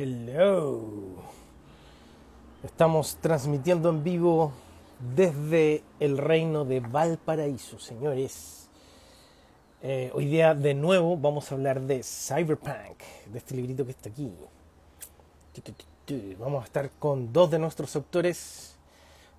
[0.00, 1.16] Hello.
[2.62, 4.52] Estamos transmitiendo en vivo
[5.16, 8.68] desde el reino de Valparaíso, señores.
[9.82, 14.08] Eh, hoy día de nuevo vamos a hablar de Cyberpunk, de este librito que está
[14.08, 14.32] aquí.
[16.38, 18.76] Vamos a estar con dos de nuestros autores,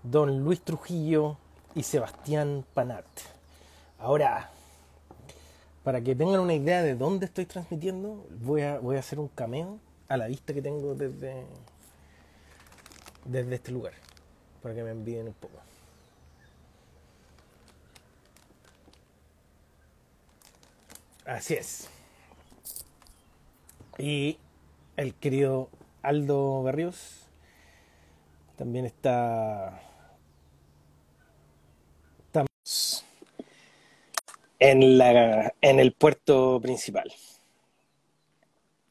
[0.04, 1.38] don Luis Trujillo
[1.74, 3.06] y Sebastián Panat.
[3.98, 4.50] Ahora,
[5.86, 9.30] para que tengan una idea de dónde estoy transmitiendo, voy a, voy a hacer un
[9.30, 11.46] cameo a la vista que tengo desde,
[13.26, 13.94] desde este lugar,
[14.62, 15.60] para que me envíen un poco.
[21.26, 21.88] Así es.
[24.00, 24.40] Y
[24.98, 25.70] el querido
[26.02, 27.28] Aldo Berrios
[28.58, 29.82] también está
[34.60, 37.14] en, la, en el puerto principal.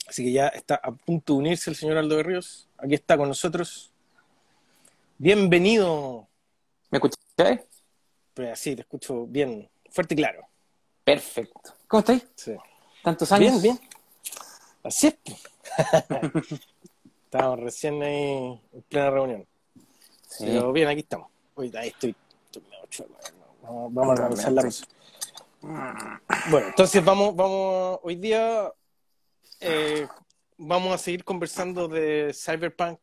[0.08, 2.66] Así que ya está a punto de unirse el señor Aldo de Ríos.
[2.78, 3.92] Aquí está con nosotros.
[5.18, 6.26] Bienvenido.
[6.90, 7.60] ¿Me escucháis?
[8.32, 10.48] Pues sí, te escucho bien, fuerte y claro.
[11.04, 11.74] Perfecto.
[11.86, 12.26] ¿Cómo estáis?
[12.36, 12.56] Sí.
[13.02, 13.60] ¿Tantos años?
[13.60, 13.90] Bien, bien.
[14.82, 15.16] Así es.
[17.24, 19.46] Estábamos recién ahí en plena reunión.
[20.26, 20.46] Sí.
[20.46, 21.28] Pero bien, aquí estamos.
[21.54, 22.16] Hoy ahí estoy.
[22.46, 23.14] estoy medio chueco,
[23.62, 24.86] Vamos, vamos a organizar la cosa.
[25.60, 28.72] Bueno, entonces vamos, vamos, hoy día
[29.60, 30.06] eh,
[30.56, 33.00] vamos a seguir conversando de Cyberpunk.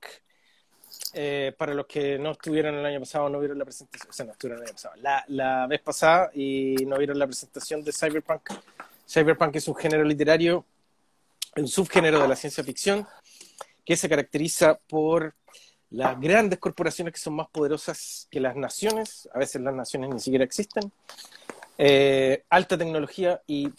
[1.13, 4.25] Eh, para los que no estuvieron el año pasado, no vieron la presentación, o sea,
[4.25, 7.91] no estuvieron el año pasado, la, la vez pasada y no vieron la presentación de
[7.91, 8.51] Cyberpunk.
[9.07, 10.65] Cyberpunk es un género literario,
[11.57, 13.05] un subgénero de la ciencia ficción,
[13.83, 15.35] que se caracteriza por
[15.91, 20.19] las grandes corporaciones que son más poderosas que las naciones, a veces las naciones ni
[20.19, 20.91] siquiera existen,
[21.77, 23.69] eh, alta tecnología y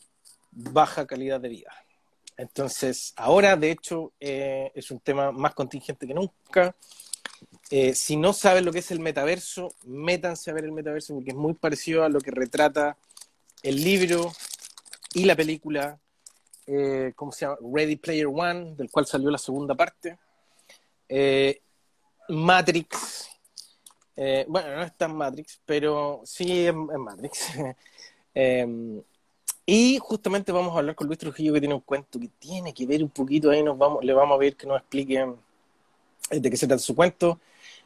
[0.51, 1.73] baja calidad de vida.
[2.37, 6.77] Entonces, ahora, de hecho, eh, es un tema más contingente que nunca.
[7.71, 11.31] Eh, si no saben lo que es el metaverso, métanse a ver el metaverso porque
[11.31, 12.97] es muy parecido a lo que retrata
[13.63, 14.33] el libro
[15.15, 15.99] y la película,
[16.67, 17.59] eh, ¿cómo se llama?
[17.73, 20.19] Ready Player One, del cual salió la segunda parte.
[21.09, 21.61] Eh,
[22.29, 23.31] Matrix.
[24.49, 27.49] Bueno, no es tan Matrix, pero sí es, es Matrix.
[29.69, 32.87] Y justamente vamos a hablar con Luis Trujillo que tiene un cuento que tiene que
[32.87, 35.27] ver un poquito ahí, nos vamos, le vamos a ver que nos explique
[36.31, 37.41] eh, de qué se trata su cuento.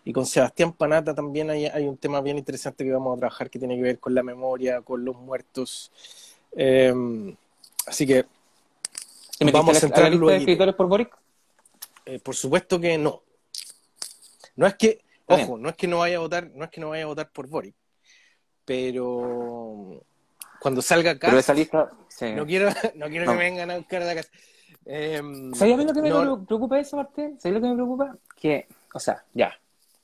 [0.04, 3.48] Y con Sebastián Panata también hay, hay un tema bien interesante que vamos a trabajar
[3.48, 5.90] que tiene que ver con la memoria, con los muertos.
[6.52, 6.92] Eh,
[7.86, 8.24] así que
[9.38, 11.18] ¿Te metiste vamos a a la, a la entrar lista de escritores por Boric?
[12.04, 13.22] Eh, por supuesto que no.
[14.56, 16.90] No es que, ojo, no es que no vaya a votar, no es que no
[16.90, 17.74] vaya a votar por Boric,
[18.66, 20.04] pero
[20.60, 21.88] cuando salga acá, Pero esa lista...
[22.08, 22.32] Sí.
[22.32, 23.32] no quiero, no quiero No.
[23.32, 24.30] que me vengan a buscar a la casa.
[24.86, 27.38] Em, ¿Sabes a mí lo que me no, preocupa de eso, Martín?
[27.40, 28.16] ¿Sabes lo que me preocupa?
[28.36, 29.52] Que, o sea, ya,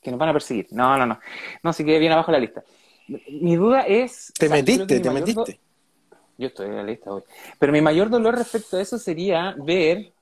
[0.02, 0.66] que nos van a perseguir.
[0.70, 1.18] No, no, no.
[1.62, 2.62] No, si quede bien abajo la lista.
[3.08, 4.32] Mi duda es...
[4.38, 5.60] te o sea, metiste, te do- metiste.
[6.38, 7.22] Yo estoy en la lista hoy.
[7.58, 10.12] Pero mi mayor dolor respecto a eso sería ver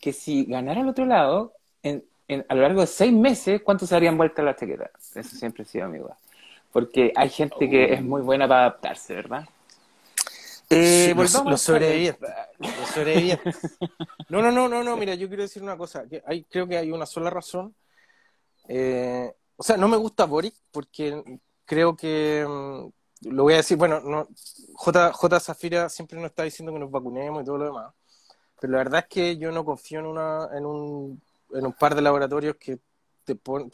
[0.00, 3.86] que si ganara el otro lado, en, en- a lo largo de seis meses, ¿cuánto
[3.86, 4.90] se darían vueltas las chaquetas?
[5.16, 6.18] Eso siempre ha sido mi duda.
[6.72, 9.48] Porque hay gente que es muy buena para adaptarse, ¿verdad?
[10.74, 12.30] Eh, volvamos los sobrevivientes.
[12.58, 13.56] Los sobrevivientes.
[14.28, 16.08] No, no, no, no, no, mira, yo quiero decir una cosa.
[16.08, 17.74] Que hay, creo que hay una sola razón.
[18.68, 23.76] Eh, o sea, no me gusta Boric porque creo que, mm, lo voy a decir,
[23.76, 24.28] bueno, no,
[24.74, 25.40] J, J.
[25.40, 27.92] Zafira siempre nos está diciendo que nos vacunemos y todo lo demás.
[28.60, 31.22] Pero la verdad es que yo no confío en, una, en, un,
[31.52, 32.78] en un par de laboratorios que
[33.24, 33.70] te ponen...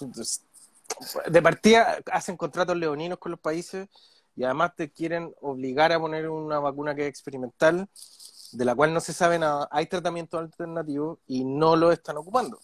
[1.26, 3.88] De partida hacen contratos leoninos con los países
[4.38, 7.88] y además te quieren obligar a poner una vacuna que es experimental,
[8.52, 9.68] de la cual no se sabe nada.
[9.72, 12.60] Hay tratamientos alternativos y no lo están ocupando.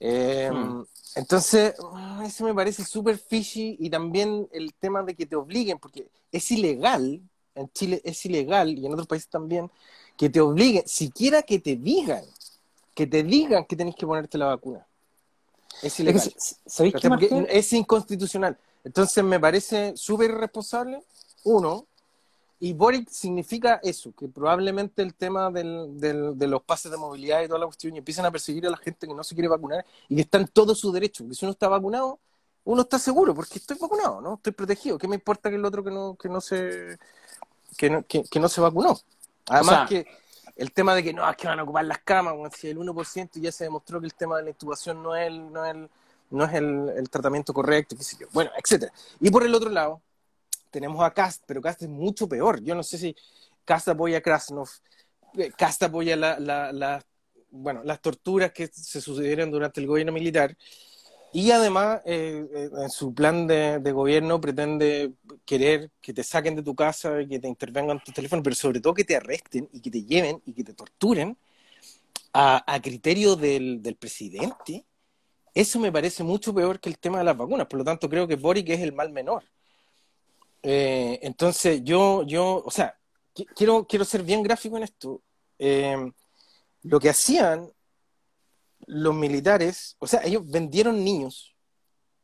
[0.00, 0.84] Eh, Hmm.
[1.16, 5.78] Entonces, mm, eso me parece súper fishy y también el tema de que te obliguen,
[5.78, 7.20] porque es ilegal,
[7.54, 9.70] en Chile es ilegal y en otros países también,
[10.16, 12.24] que te obliguen, siquiera que te digan,
[12.94, 14.86] que te digan que tenés que ponerte la vacuna.
[15.82, 16.22] Es ilegal.
[17.50, 18.56] es inconstitucional.
[18.84, 21.02] Entonces me parece súper irresponsable,
[21.44, 21.86] uno,
[22.58, 27.42] y Boric significa eso, que probablemente el tema del, del- de los pases de movilidad
[27.42, 29.48] y toda la cuestión, y empiezan a perseguir a la gente que no se quiere
[29.48, 32.18] vacunar y que está en todo su derecho, porque si uno está vacunado,
[32.64, 34.34] uno está seguro, porque estoy vacunado, ¿no?
[34.34, 34.98] Estoy protegido.
[34.98, 36.98] ¿Qué me importa que el otro que no, que no se
[37.78, 38.98] que no, que, que no se vacunó?
[39.48, 40.06] Además O sea, que
[40.56, 42.76] el tema de que no, es que van a ocupar las camas, bueno, si el
[42.78, 45.88] 1% ya se demostró que el tema de la intubación no es no es el,
[46.30, 48.26] no es el, el tratamiento correcto, qué sé yo.
[48.32, 48.92] Bueno, etcétera.
[49.20, 50.02] Y por el otro lado,
[50.70, 52.62] tenemos a Cast, pero Cast es mucho peor.
[52.62, 53.14] Yo no sé si
[53.64, 54.68] Cast apoya a Krasnov,
[55.36, 57.04] eh, Cast apoya la, la,
[57.50, 60.56] bueno, las torturas que se sucedieron durante el gobierno militar.
[61.32, 65.12] Y además, eh, eh, en su plan de, gobierno pretende
[65.44, 68.94] querer que te saquen de tu casa, que te intervengan tu teléfono, pero sobre todo
[68.94, 71.36] que te arresten y que te lleven y que te torturen
[72.32, 74.84] a, criterio del, presidente.
[75.54, 77.66] Eso me parece mucho peor que el tema de las vacunas.
[77.66, 79.44] Por lo tanto, creo que Boric es el mal menor.
[80.62, 82.98] Eh, entonces, yo, yo, o sea,
[83.56, 85.22] quiero, quiero ser bien gráfico en esto.
[86.82, 87.70] lo que hacían
[88.86, 91.54] los militares, o sea, ellos vendieron niños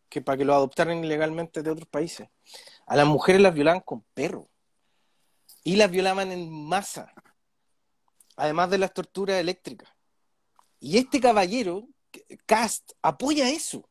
[0.09, 2.29] que para que los adoptaran ilegalmente de otros países.
[2.87, 4.49] A las mujeres las violaban con perro
[5.65, 7.13] y las violaban en masa,
[8.37, 9.89] además de las torturas eléctricas.
[10.79, 11.89] Y este caballero,
[12.47, 13.89] Cast, apoya eso.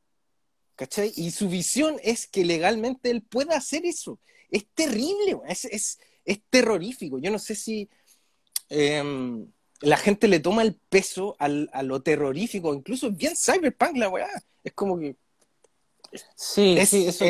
[0.75, 1.13] ¿Cachai?
[1.15, 4.19] Y su visión es que legalmente él pueda hacer eso.
[4.49, 7.17] Es terrible, es, es, es terrorífico.
[7.19, 7.89] Yo no sé si
[8.69, 9.47] em,
[9.81, 14.29] la gente le toma el peso al, a lo terrorífico, incluso bien cyberpunk la weá.
[14.63, 15.15] Es como que.
[16.35, 17.25] Sí, sí, eso,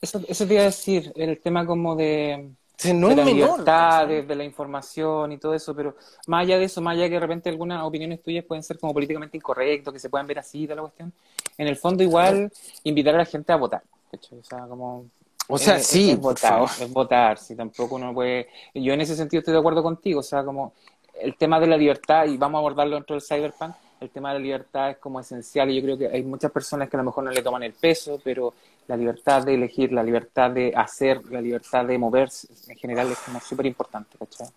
[0.00, 2.54] eso, eso, te iba a decir, el tema como de,
[2.94, 5.96] no la libertad, de, la información y todo eso, pero
[6.26, 8.78] más allá de eso, más allá de que de repente algunas opiniones tuyas pueden ser
[8.78, 11.12] como políticamente incorrectas, que se puedan ver así, de la cuestión,
[11.58, 12.50] en el fondo igual
[12.84, 13.82] invitar a la gente a votar.
[14.12, 15.06] O sea, como
[15.50, 18.48] o sea, sí, es, votar, es votar, si tampoco uno puede...
[18.72, 20.74] Yo en ese sentido estoy de acuerdo contigo, o sea, como
[21.20, 24.38] el tema de la libertad, y vamos a abordarlo dentro del cyberpunk, el tema de
[24.38, 27.04] la libertad es como esencial y yo creo que hay muchas personas que a lo
[27.04, 28.54] mejor no le toman el peso, pero
[28.90, 33.18] la libertad de elegir, la libertad de hacer, la libertad de moverse en general es
[33.20, 34.48] como súper importante, ¿cachai?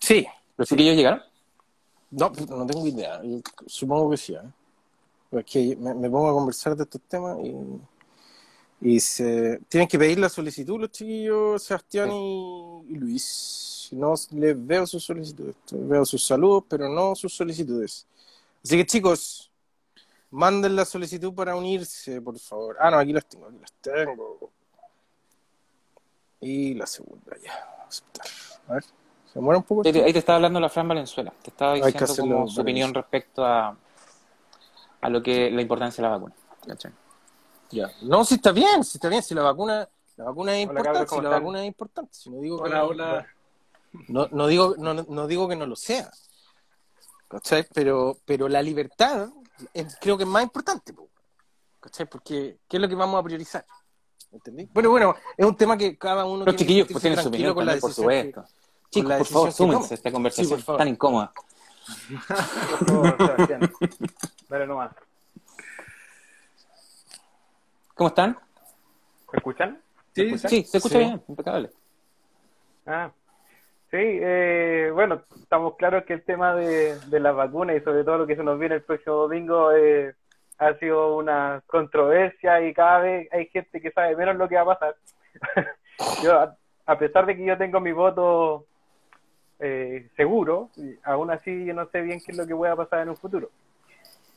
[0.00, 0.26] Sí.
[0.56, 1.22] ¿Los chiquillos llegaron?
[2.10, 3.20] No, no tengo idea.
[3.66, 4.34] Supongo que sí.
[4.34, 4.40] ¿eh?
[5.30, 10.18] Es que me, pongo a conversar de estos temas y, y se, tienen que pedir
[10.18, 15.54] la solicitud los chiquillos Sebastián y Luis no les veo sus solicitudes.
[15.70, 18.08] Veo sus saludos, pero no sus solicitudes.
[18.64, 19.45] Así que chicos,
[20.30, 22.76] manden la solicitud para unirse, por favor.
[22.80, 24.50] Ah, no, aquí las tengo, aquí las tengo.
[26.40, 27.52] Y la segunda ya.
[27.86, 28.26] Aceptar.
[28.68, 28.84] A ver,
[29.32, 29.82] se muere un poco.
[29.84, 31.32] Ahí te, estaba hablando la Fran Valenzuela.
[31.42, 33.76] Te estaba diciendo como su opinión respecto a,
[35.00, 36.34] a lo que la importancia de la vacuna.
[37.70, 37.90] Ya.
[38.02, 41.20] No, si está bien, si está bien, si la vacuna, la vacuna es importante, si
[41.20, 42.14] la vacuna es importante.
[42.14, 43.26] Si no digo hola, hola.
[44.08, 46.10] No, no, digo, no, no digo que no lo sea.
[47.28, 47.66] ¿Cachai?
[47.72, 49.28] Pero, pero la libertad
[50.00, 50.94] creo que es más importante.
[51.80, 52.06] ¿Cachai?
[52.06, 53.64] Porque ¿qué es lo que vamos a priorizar?
[54.32, 54.68] ¿Entendí?
[54.72, 57.64] Bueno, bueno, es un tema que cada uno Los chiquillos pues tienen su opinión con
[57.64, 58.44] la por supuesto.
[58.90, 61.32] Chicos, por favor, súmense esta conversación tan incómoda.
[62.78, 63.72] por favor, Sebastián.
[64.48, 64.92] Dale nomás.
[67.94, 68.38] ¿Cómo están?
[69.30, 69.80] ¿Se escuchan?
[70.14, 71.70] Sí, sí, se escucha bien, impecable.
[72.86, 73.10] Ah,
[73.90, 78.18] Sí, eh, bueno, estamos claros que el tema de, de las vacunas y sobre todo
[78.18, 80.14] lo que se nos viene el próximo domingo eh,
[80.58, 84.62] ha sido una controversia y cada vez hay gente que sabe menos lo que va
[84.62, 84.96] a pasar.
[86.22, 86.56] yo,
[86.86, 88.66] a, pesar de que yo tengo mi voto
[89.60, 90.70] eh, seguro,
[91.04, 93.50] aún así yo no sé bien qué es lo que pueda pasar en un futuro.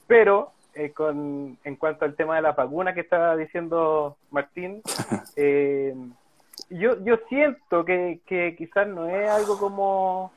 [0.07, 4.81] Pero eh, con, en cuanto al tema de la vacuna que estaba diciendo Martín,
[5.36, 5.96] eh,
[6.69, 10.31] yo, yo siento que, que quizás no es algo como,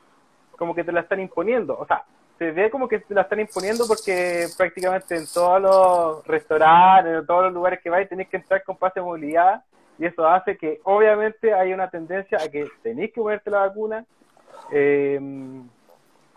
[0.57, 1.79] como que te la están imponiendo.
[1.79, 2.05] O sea,
[2.39, 7.27] se ve como que te la están imponiendo porque prácticamente en todos los restaurantes, en
[7.27, 9.63] todos los lugares que vais, tenéis que entrar con pase de movilidad
[9.99, 14.05] y eso hace que obviamente hay una tendencia a que tenéis que ponerte la vacuna
[14.73, 15.21] eh,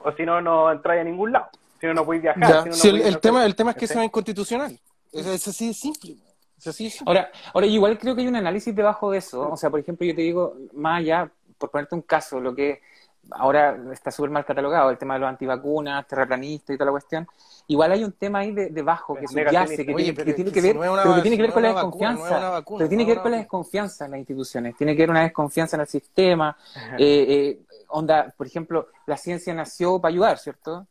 [0.04, 1.48] o si no, no entráis a ningún lado.
[1.80, 2.72] Si no, no podéis viajar.
[2.74, 4.78] Si no, el, tema, el tema es que eso es inconstitucional.
[5.12, 6.16] Es, es así de simple.
[7.06, 9.52] Ahora, ahora, igual creo que hay un análisis debajo de eso.
[9.52, 12.82] O sea, por ejemplo, yo te digo, más allá, por ponerte un caso, lo que
[13.32, 17.28] ahora está súper mal catalogado, el tema de los antivacunas, terraplanistas y toda la cuestión.
[17.68, 21.16] Igual hay un tema ahí debajo que subyace, que, tiene, que, tiene que ver, pero
[21.16, 22.64] que tiene que ver con la desconfianza.
[22.78, 25.76] pero tiene que ver con la desconfianza en las instituciones, tiene que ver una desconfianza
[25.76, 26.56] en el sistema.
[26.98, 27.60] Eh, eh,
[27.90, 30.86] onda, por ejemplo, la ciencia nació para ayudar, ¿cierto?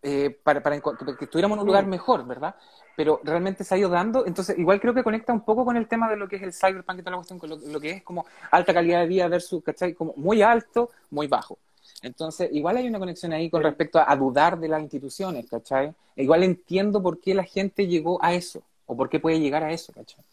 [0.00, 2.54] Eh, para, para que estuviéramos en un lugar mejor, ¿verdad?
[2.98, 4.26] Pero realmente se ha ido dando.
[4.26, 6.52] Entonces, igual creo que conecta un poco con el tema de lo que es el
[6.52, 9.62] cyberpunk y toda la cuestión, con lo, que es como alta calidad de vida versus,
[9.62, 9.94] ¿cachai?
[9.94, 11.58] Como muy alto, muy bajo.
[12.02, 15.94] Entonces, igual hay una conexión ahí con respecto a, dudar de las instituciones, ¿cachai?
[16.16, 19.62] E igual entiendo por qué la gente llegó a eso, o por qué puede llegar
[19.62, 20.24] a eso, ¿cachai?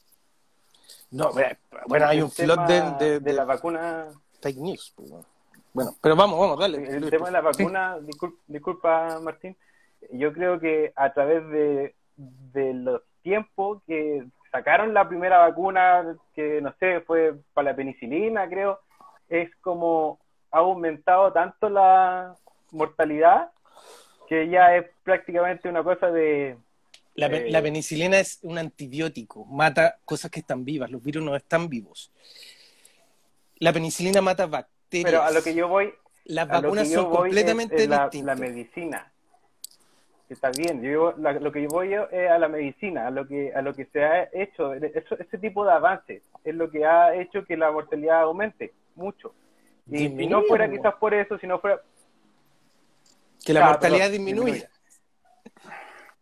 [1.12, 1.30] No,
[1.86, 4.08] bueno, hay un flot de, de, la vacuna.
[4.42, 4.92] Fake news.
[4.96, 5.12] Pues,
[5.72, 6.84] bueno, pero vamos, vamos, dale.
[6.84, 8.00] El tema de la vacuna,
[8.48, 9.56] disculpa Martín,
[10.10, 16.62] yo creo que a través de de los tiempos que sacaron la primera vacuna, que
[16.62, 18.80] no sé, fue para la penicilina, creo,
[19.30, 20.20] es como
[20.52, 22.36] ha aumentado tanto la,
[22.76, 23.52] mortalidad,
[24.28, 26.58] que ya es prácticamente una cosa de...
[27.16, 27.50] La, Eh.
[27.50, 32.12] la penicilina es un antibiótico, mata cosas que están vivas, los virus no están vivos.
[33.58, 35.12] La penicilina mata bacterias.
[35.12, 35.94] Pero a lo que yo voy,
[36.26, 38.38] Las vacunas son completamente es, es la, distintas.
[38.40, 39.12] la medicina.
[40.28, 43.54] Está bien, yo, la- lo que yo voy es a la medicina, a lo que
[43.54, 47.14] a lo que se ha hecho, eso, ese tipo de avances es lo que ha
[47.16, 49.34] hecho que la mortalidad aumente mucho.
[49.88, 51.80] Y si no fuera quizás por eso, si no fuera...
[53.46, 54.68] que la Ah, mortalidad perdón, disminuye.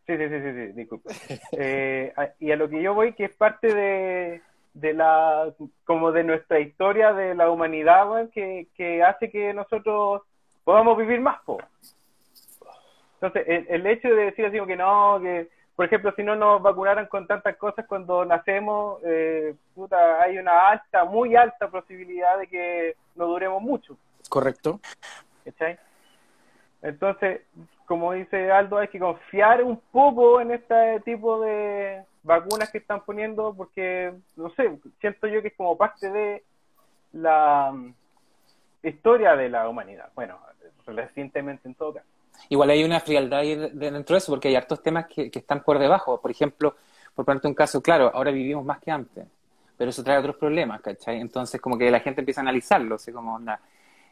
[0.06, 1.12] Sí, sí, sí, sí, sí, disculpe.
[1.54, 4.42] Eh, a- y a lo que yo voy, que es parte de,
[4.74, 5.54] de la,
[5.86, 10.24] como de nuestra historia de la humanidad, que, que hace que nosotros
[10.66, 11.58] podamos vivir más, po.
[13.24, 16.36] Entonces, el, el hecho de decir así como que no, que, por ejemplo, si no
[16.36, 22.38] nos vacunaran con tantas cosas cuando nacemos, eh, puta, hay una alta, muy alta posibilidad
[22.38, 23.96] de que no duremos mucho.
[24.28, 24.82] Correcto.
[25.46, 25.80] ¿cachai?
[26.82, 27.44] Entonces,
[27.86, 33.06] como dice Aldo, hay que confiar un poco en este tipo de vacunas que están
[33.06, 36.44] poniendo porque, no sé, siento yo que es como parte de
[37.14, 37.94] la mm,
[38.84, 40.10] historia de la humanidad.
[40.14, 40.38] Bueno,
[40.86, 42.08] recientemente en todo caso.
[42.50, 45.30] Igual hay una frialdad ahí de- de- dentro de eso, porque hay hartos temas que,
[45.32, 46.20] que están por debajo.
[46.22, 46.76] Por ejemplo,
[47.16, 49.26] por ponerte un caso, claro, ahora vivimos más que antes,
[49.78, 51.20] pero eso trae otros problemas, ¿cachai?
[51.20, 53.60] Entonces, como que la gente empieza a analizarlo, así como onda.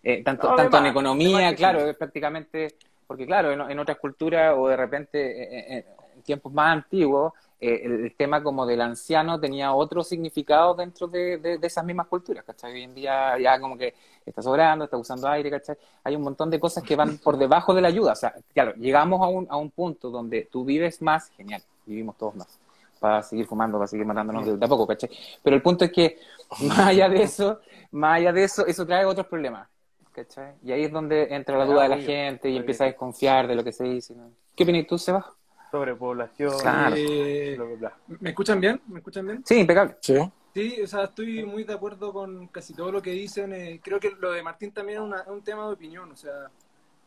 [0.03, 2.75] eh, tanto No, tanto en economía, claro, es prácticamente,
[3.07, 5.85] porque claro, en, en otras culturas o de repente eh, eh,
[6.15, 11.37] en tiempos más antiguos, eh, el, tema como del anciano tenía otro significado dentro de,
[11.37, 12.73] de- de esas mismas culturas, ¿cachai?
[12.73, 13.93] Hoy en día ya como que
[14.25, 15.77] está sobrando, está usando aire, ¿cachai?
[16.03, 18.13] Hay un montón de cosas que van por debajo de la ayuda.
[18.13, 22.17] O sea, claro, llegamos a un, a un punto donde tú vives más, genial, vivimos
[22.17, 22.59] todos más,
[22.99, 25.09] para seguir fumando, para seguir matándonos de, de a poco, ¿cachai?
[25.43, 26.19] Pero el punto es que,
[26.59, 27.59] más allá de eso,
[27.91, 29.67] más allá de eso, eso trae otros problemas,
[30.11, 30.53] ¿cachai?
[30.63, 33.47] Y ahí es donde entra la Ah, duda de la gente y empieza a desconfiar
[33.47, 34.15] de lo que se dice.
[34.15, 34.31] ¿no?
[34.55, 35.25] ¿Qué opinas tú, Sebas?
[35.71, 36.95] Sobrepoblación, Claro.
[36.97, 38.17] Eh, bla, bla, bla.
[38.19, 38.81] ¿Me escuchan bien?
[38.87, 39.43] ¿Me escuchan bien?
[39.45, 39.95] Sí, impecable.
[40.01, 40.15] Sí.
[40.53, 43.53] Sí, o sea, estoy muy de acuerdo con casi todo lo que dicen.
[43.53, 46.11] eh, creo que lo de Martín también es, una- es un tema de opinión.
[46.11, 46.49] O sea,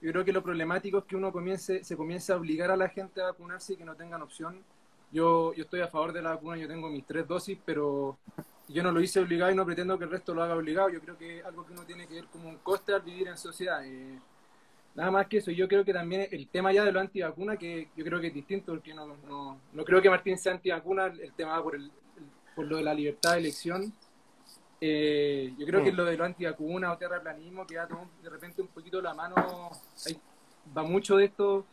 [0.01, 2.89] yo creo que lo problemático es que uno comience, se comience a obligar a la
[2.89, 4.59] gente a vacunarse y que no tengan opción.
[5.13, 8.17] Yo, yo estoy a favor de la vacuna, yo tengo mis tres dosis, pero
[8.69, 10.89] yo no lo hice obligado y no pretendo que el resto lo haga obligado.
[10.89, 13.29] Yo creo que es algo que uno tiene que ver como un coste al vivir
[13.29, 13.85] en sociedad.
[13.85, 14.19] eh,
[14.95, 17.89] nada más que eso, yo creo que también el tema ya de lo antivacuna, que
[17.97, 21.33] yo creo que es distinto, porque no, no, no creo que Martín sea antivacuna, el
[21.35, 21.91] tema va por, el,
[22.55, 23.93] por lo de la libertad de elección.
[24.81, 28.61] Eh, yo creo que lo de lo antivacuna o terraplanismo que va todo de repente
[28.61, 29.35] un poquito la mano,
[30.05, 30.21] hay-
[30.77, 31.65] va mucho de esto,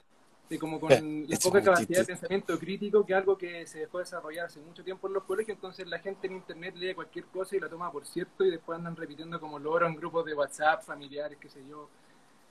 [0.50, 3.80] de como con Eh, la poca capacidad de pensamiento crítico, que es algo que se
[3.80, 7.26] dejó desarrollar hace mucho tiempo en los colegios, entonces la gente en internet lee cualquier
[7.26, 10.34] cosa y la toma por cierto y después andan repitiendo como loro en grupos de
[10.34, 11.90] WhatsApp, familiares, qué sé yo.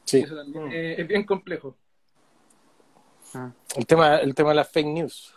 [0.05, 0.19] Sí.
[0.21, 0.73] Eso también Mm.
[0.73, 1.77] eh, es bien complejo.
[3.77, 5.35] El tema, el tema de las fake news.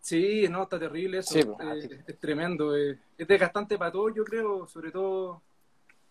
[0.00, 1.34] Sí, no, está terrible eso.
[1.34, 1.84] Sí, pues.
[1.84, 2.76] eh, es tremendo.
[2.76, 2.98] eh.
[3.16, 5.42] Es desgastante para todos, yo creo, sobre todo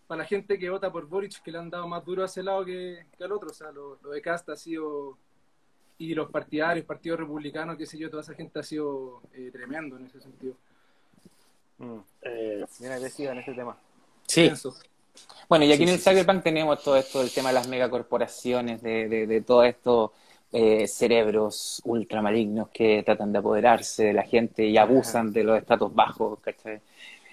[0.06, 2.42] para la gente que vota por Boric, que le han dado más duro a ese
[2.42, 3.50] lado que, que al otro.
[3.50, 5.16] O sea, lo, lo de Casta ha sido.
[5.98, 9.96] Y los partidarios, Partido Republicano, qué sé yo, toda esa gente ha sido eh, tremendo
[9.98, 10.54] en ese sentido.
[11.78, 13.76] Mm, Eh, Bien agresiva en ese tema.
[14.26, 14.42] sí.
[14.44, 14.74] Pienso.
[15.48, 17.68] Bueno, y aquí Sí, en el sí, Cyberpunk tenemos todo esto del tema de las
[17.68, 20.10] megacorporaciones, de, de, de todos estos
[20.52, 25.92] eh, cerebros ultramalignos que tratan de apoderarse de la gente y abusan de los estratos
[25.94, 26.80] bajos, ¿cachai?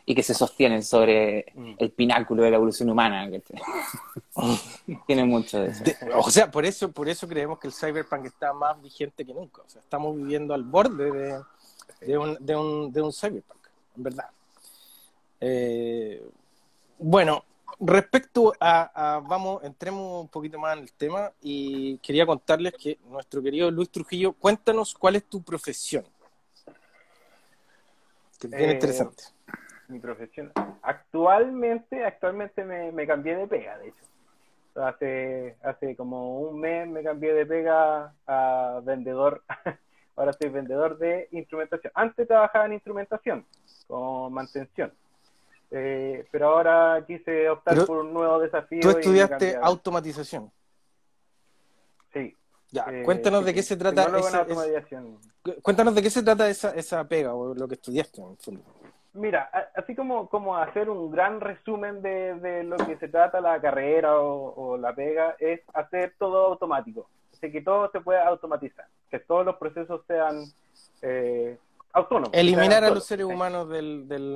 [0.06, 1.74] Y que se sostienen sobre Mm.
[1.78, 3.30] el pináculo de la evolución humana.
[5.06, 5.84] Tienen mucho de eso.
[5.84, 9.34] De- o sea, por eso, por eso creemos que el cyberpunk está más vigente que
[9.34, 9.62] nunca.
[9.62, 11.40] O sea, estamos viviendo al borde de,
[12.02, 13.60] de un, de, un, de un cyberpunk,
[13.98, 14.30] en verdad.
[15.40, 16.24] Eh,
[17.00, 17.44] bueno,
[17.80, 22.98] respecto a, a- vamos, entremos un poquito más en el tema y quería contarles que
[23.10, 26.06] nuestro querido Luis Trujillo, cuéntanos cuál es tu profesión.
[28.40, 29.24] Que es bien Eh, interesante.
[29.88, 30.52] Mi profesión.
[30.82, 34.04] Actualmente, actualmente me, me cambié de pega, de hecho.
[34.76, 39.44] Hace, hace como un mes me cambié de pega a vendedor.
[40.16, 41.92] Ahora soy vendedor de instrumentación.
[41.96, 43.46] Antes trabajaba en instrumentación,
[43.88, 44.92] con mantención.
[45.72, 48.80] Eh, pero ahora quise optar Pero por un nuevo desafío.
[48.82, 50.52] Tú estudiaste automatización.
[52.14, 52.36] Sí.
[52.72, 57.34] Ya, eh, cuéntanos de se trata ese- Cuéntanos de qué se trata esa, esa pega
[57.34, 58.62] o lo que estudiaste en el fondo.
[59.14, 63.60] Mira, así como, como hacer un gran resumen de, de lo que se trata la
[63.60, 67.10] carrera o, o la pega, es hacer todo automático.
[67.34, 70.44] Así que todo se puede automatizar, que todos los procesos sean
[71.02, 71.58] eh,
[71.94, 72.30] autónomos.
[72.34, 74.34] Eliminar sean a los seres humanos del, del,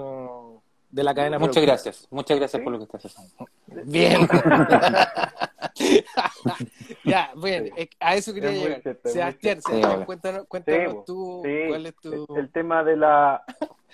[0.91, 1.39] de la cadena.
[1.39, 1.73] Muchas productiva.
[1.73, 2.63] gracias, muchas gracias ¿Sí?
[2.63, 3.47] por lo que estás haciendo.
[3.85, 4.27] Bien.
[7.05, 8.81] ya, bueno, a eso quería llegar.
[9.03, 9.59] Sebastián,
[10.05, 12.35] cuéntanos, cuéntanos tú cuál es tu...
[12.35, 13.43] El, tema de la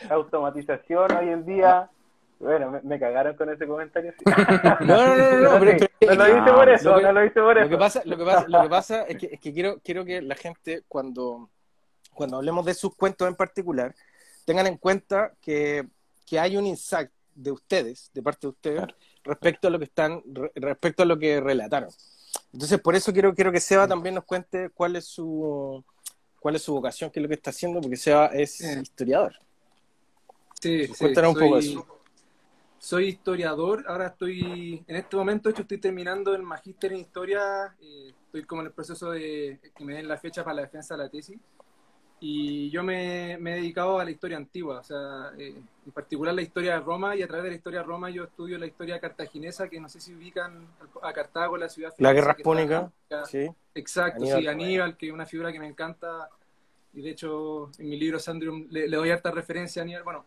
[0.10, 1.89] automatización hoy en día...
[2.39, 4.13] Bueno, me, cagaron con ese comentario.
[4.24, 7.58] No, no, no, no, no, pero, no lo hice por eso, no lo hice por
[7.58, 7.66] eso.
[7.66, 10.06] Lo que pasa, lo que pasa, lo que pasa es, que, es que quiero, quiero
[10.06, 11.50] que la gente, cuando,
[12.13, 13.96] cuando hablemos de sus cuentos en particular,
[14.46, 15.88] tengan en cuenta que,
[16.27, 18.84] que hay un insight de ustedes, de parte de ustedes,
[19.24, 20.22] respecto a lo que están,
[20.55, 21.89] respecto a lo que relataron.
[22.51, 25.84] Entonces, por eso quiero, quiero que Seba también nos cuente cuál es su
[26.39, 29.36] cuál es su vocación, qué es lo que está haciendo, porque Seba es historiador.
[30.60, 31.88] Sí, Cuéntanos un poco eso.
[32.79, 38.13] Soy historiador, ahora estoy, en este momento, hecho, estoy terminando el magíster en historia, eh,
[38.25, 41.03] estoy como en el proceso de que me den la fecha para la defensa de
[41.03, 41.39] la tesis.
[42.20, 45.54] Y yo me, he dedicado a la historia antigua, o sea, eh,
[45.86, 48.24] en particular la historia de Roma, y a través de la historia de Roma yo
[48.24, 50.66] estudio la historia cartaginesa, que no sé si ubican
[51.04, 51.94] a Cartago, la ciudad.
[52.00, 52.92] La guerra púnica,
[53.30, 53.48] sí.
[53.76, 56.30] Exacto, sí, Aníbal, que es una figura que me encanta,
[56.94, 60.04] y de hecho en mi libro Sandrium le, doy harta referencia a Aníbal.
[60.04, 60.26] Bueno,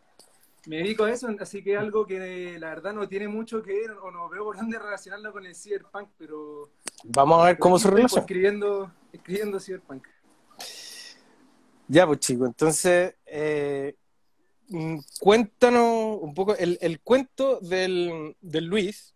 [0.66, 3.90] me dedico a eso, así que algo que la verdad no tiene mucho que ver,
[3.90, 6.68] o no veo por dónde relacionarlo con el cyberpunk, pero...
[7.02, 8.20] Vamos a ver cómo se relaciona.
[8.20, 10.06] Escribiendo, escribiendo cyberpunk.
[11.92, 13.96] Ya, pues chico, entonces, eh,
[14.68, 19.12] mm, cuéntanos un poco, el, el cuento del, del, Luis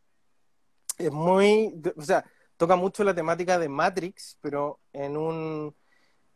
[0.98, 2.24] es muy, o sea,
[2.56, 5.72] toca mucho la temática de Matrix, pero en un...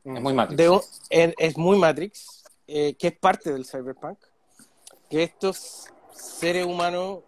[0.04, 1.00] Es muy Matrix.
[1.11, 4.21] es, muy Matrix, eh, que es parte del cyberpunk,
[5.11, 7.25] que estos seres humanos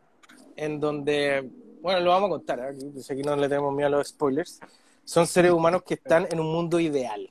[0.55, 1.51] en donde,
[1.83, 2.77] bueno, lo vamos a contar, ¿eh?
[2.77, 4.61] aquí, aquí no le tenemos miedo a los spoilers,
[5.03, 7.29] son seres humanos que están en un mundo ideal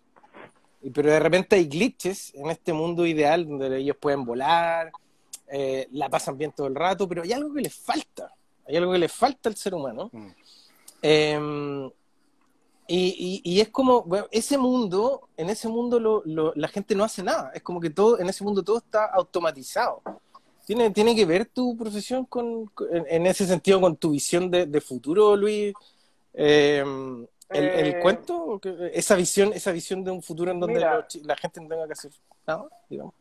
[0.94, 4.92] pero de repente hay glitches en este mundo ideal donde ellos pueden volar,
[5.48, 8.34] eh, la pasan bien todo el rato, pero hay algo que les falta,
[8.68, 10.10] hay algo que les falta al ser humano.
[10.14, 10.28] Mm.
[11.02, 11.92] Em,
[12.92, 16.24] y, es como, ese mundo, en ese mundo
[16.56, 20.02] la gente no hace nada, es como que todo, en ese mundo todo está automatizado.
[20.66, 24.82] ¿Tiene, tiene que ver tu profesión con, en, ese sentido con tu visión de, de
[24.82, 25.74] futuro, Luis?
[26.34, 26.84] Eh,
[27.50, 28.60] el, eh, cuento,
[28.94, 32.12] esa visión, esa visión de un futuro en donde la gente no tenga que hacer
[32.46, 33.14] nada, digamos,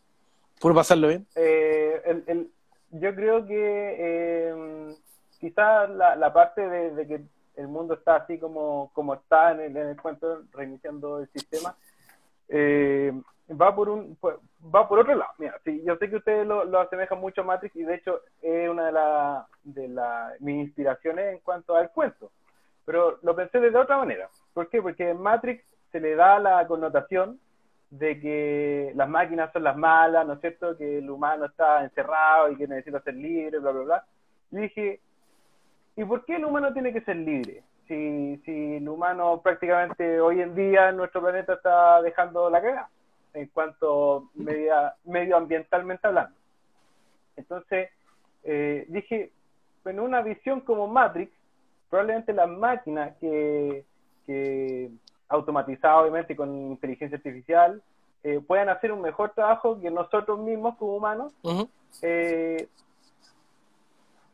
[0.61, 1.27] por pasarlo bien.
[1.35, 2.51] Eh, el,
[2.91, 4.95] yo creo que eh,
[5.39, 7.23] quizás la, la, parte de, que
[7.57, 11.77] el mundo está así como, como está en el, en el cuento, reiniciando el sistema,
[12.49, 13.13] eh,
[13.51, 14.17] va por un
[14.75, 15.33] va por otro lado.
[15.39, 18.21] Mira, sí, yo sé que ustedes lo, lo asemejan mucho a Matrix y de hecho
[18.43, 22.31] es una de, la, de la, mis inspiraciones en cuanto al cuento
[22.89, 24.31] pero lo pensé de otra manera.
[24.55, 24.81] ¿Por qué?
[24.81, 27.39] Porque en Matrix se le da la connotación
[27.91, 30.75] de que las máquinas son las malas, ¿no es cierto?
[30.75, 34.05] Que el humano está encerrado y que necesita ser libre, bla, bla, bla.
[34.53, 35.01] Y dije,
[35.97, 37.63] ¿y por qué el humano tiene que ser libre?
[37.89, 42.89] Si, si el humano prácticamente hoy en día en nuestro planeta está dejando la cagada,
[43.35, 46.35] en cuanto media, medioambientalmente hablando.
[47.37, 47.91] Entonces,
[48.45, 49.31] eh, dije,
[49.85, 51.38] en una visión como Matrix,
[51.89, 53.85] probablemente las máquinas que,
[54.27, 54.91] que
[55.29, 57.83] automatizadas obviamente con inteligencia artificial
[58.25, 61.33] eh, puedan hacer un mejor trabajo que nosotros mismos como humanos
[62.03, 62.69] eh,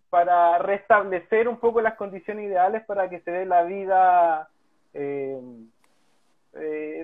[0.08, 4.48] para restablecer un poco las condiciones ideales para que se dé la vida
[4.94, 5.38] eh,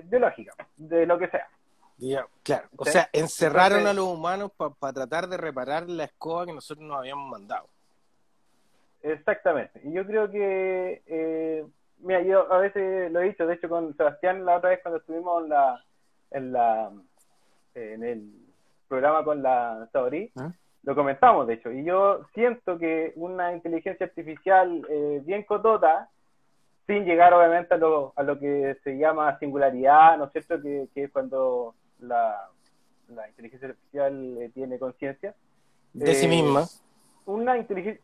[0.05, 1.47] biológica, de lo que sea.
[2.41, 6.87] claro, o sea, encerraron a los humanos para tratar de reparar la escoba que nosotros
[6.87, 7.67] nos habíamos mandado.
[9.03, 9.81] Exactamente.
[9.83, 11.65] Y yo creo que, eh,
[11.99, 14.99] mira, yo a veces lo he dicho, de hecho con Sebastián la otra vez cuando
[14.99, 15.83] estuvimos en la,
[16.31, 16.91] en la,
[17.75, 18.31] en el
[18.87, 20.51] programa con la Saori, ¿Ah?
[20.83, 21.71] lo comentamos de hecho.
[21.71, 26.09] Y yo siento que una inteligencia artificial eh, bien cotota,
[26.87, 30.61] sin llegar obviamente a lo, a lo que se llama singularidad, ¿no es cierto?
[30.61, 32.49] Que, que es cuando la,
[33.09, 35.33] la inteligencia artificial eh, tiene conciencia.
[35.93, 36.65] De sí misma.
[37.25, 38.03] Una inteligencia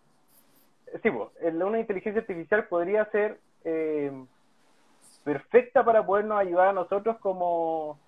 [1.02, 4.12] sí, una inteligencia artificial podría ser eh,
[5.24, 8.00] perfecta para podernos ayudar a nosotros como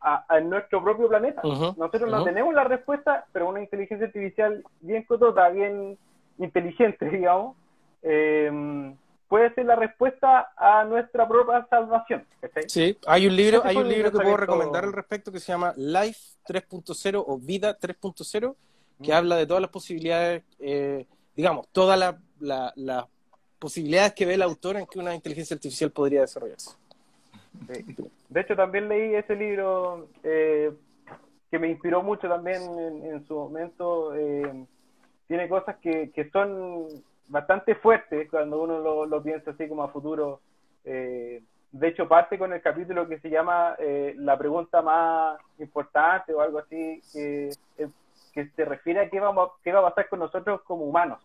[0.00, 1.42] a, nuestro propio planeta.
[1.42, 5.98] nosotros no tenemos la respuesta, pero una inteligencia artificial bien cotota, bien
[6.38, 7.56] inteligente, digamos,
[8.02, 8.94] eh,
[9.28, 12.26] puede ser la respuesta a nuestra propia salvación.
[12.66, 15.72] Sí, hay un libro, hay un libro que puedo recomendar al respecto que se llama
[15.76, 18.54] Life 3.0 o Vida 3.0,
[19.02, 23.04] que habla de todas las posibilidades eh, digamos, todas las
[23.58, 26.70] posibilidades que ve el autor en que una inteligencia artificial podría desarrollarse.
[28.28, 30.72] De hecho, también leí ese libro eh,
[31.50, 32.62] que me inspiró mucho también
[33.04, 34.14] en, su momento.
[34.14, 34.66] Eh,
[35.26, 36.86] tiene cosas que, son
[37.28, 40.40] bastante fuertes cuando uno lo, piensa así como a futuro.
[40.84, 46.32] Eh, de hecho parte con el capítulo que se llama eh, la pregunta más importante
[46.32, 47.50] o algo así, que,
[48.32, 51.20] que se refiere a qué, vamos, qué va a pasar con nosotros como humanos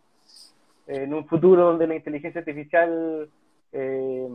[0.87, 3.29] en un futuro donde la inteligencia artificial
[3.71, 4.27] eh,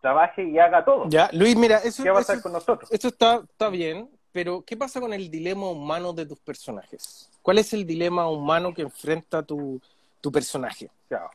[0.00, 1.08] trabaje y haga todo.
[1.08, 2.90] Ya, Luis, mira, eso, ¿Qué va a pasar con nosotros?
[2.92, 7.30] Eso está, está bien, pero ¿qué pasa con el dilema humano de tus personajes?
[7.42, 9.80] ¿Cuál es el dilema humano que enfrenta tu,
[10.20, 10.88] tu personaje?
[11.08, 11.30] Claro.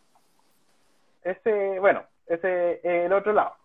[1.24, 3.56] Ese, bueno, ese es el otro lado.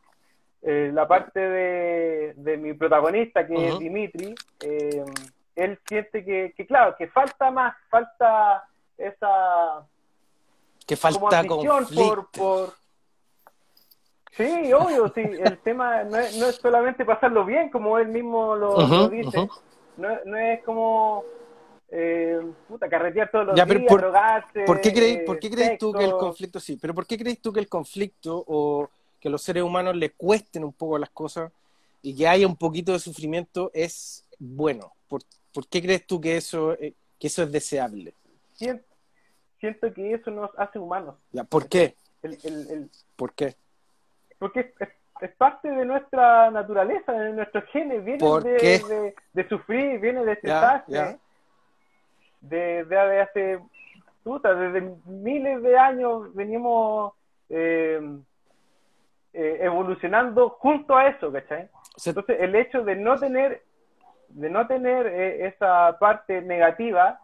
[0.63, 3.73] Eh, la parte de, de, mi protagonista, que uh -huh.
[3.75, 5.05] es Dimitri, eh,
[5.57, 9.87] él siente que, que, claro, que falta más, falta esa...
[10.87, 12.75] Que falta como por, por...
[14.37, 18.55] Sí, obvio, sí, el tema no es, no es, solamente pasarlo bien, como él mismo
[18.55, 19.61] lo, uh -huh, lo dice, uh -huh.
[19.97, 21.25] no, no, es como...
[21.89, 24.65] Eh, puta, carretear todos los ya, días, por, drogarse.
[24.65, 26.77] ¿Por qué crees, por qué crees tú que el conflicto sí?
[26.81, 28.91] Pero ¿por qué crees tú que el conflicto o
[29.21, 31.53] que a los seres humanos les cuesten un poco las cosas
[32.03, 34.95] y que haya un poquito de sufrimiento es bueno?
[35.07, 35.23] ¿Por,
[35.57, 38.13] por qué crees tú que eso, eh, que eso es deseable?
[38.53, 38.85] Siento,
[39.59, 41.15] siento, que eso nos hace humanos.
[41.33, 41.95] Ya, ¿Por qué?
[42.23, 43.55] El, el, el, ¿Por qué?
[44.39, 44.89] Porque es,
[45.23, 50.33] es, parte de nuestra naturaleza, de nuestros genes, viene de, de, de, sufrir, viene de
[50.35, 50.93] estresarse.
[50.93, 51.19] Ya.
[52.43, 53.59] De, de, hace,
[54.23, 57.15] puta, desde miles de años venimos
[57.49, 57.99] eh,
[59.33, 61.71] eh, evolucionando junto a eso, ¿cachai?
[62.05, 63.63] Entonces, el hecho de no tener,
[64.37, 67.19] de no tener eh, esa parte negativa,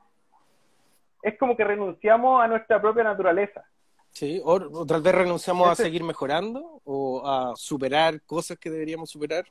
[1.23, 3.63] es como que renunciamos a nuestra propia naturaleza.
[4.11, 5.83] Sí, o, o tal vez renunciamos Ese...
[5.83, 9.45] a seguir mejorando o a superar cosas que deberíamos superar.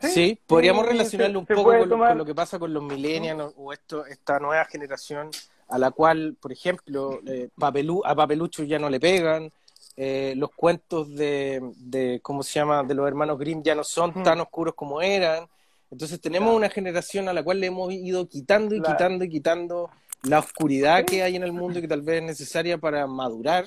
[0.00, 3.54] Sí, sí podríamos sí, relacionarlo un poco con, con, lo que pasa con los millennials
[3.56, 5.30] o esto, esta nueva generación
[5.68, 9.50] a la cual, por ejemplo, eh, Papelu, a Papelucho ya no le pegan,
[9.96, 14.22] eh, los cuentos de, de, ¿cómo se llama?, de los hermanos Grimm ya no son
[14.22, 15.46] tan oscuros como eran.
[15.90, 16.56] Entonces tenemos claro.
[16.56, 18.96] una generación a la cual le hemos ido quitando y claro.
[18.96, 19.90] quitando y quitando
[20.22, 23.66] la oscuridad que hay en el mundo y que tal vez es necesaria para madurar.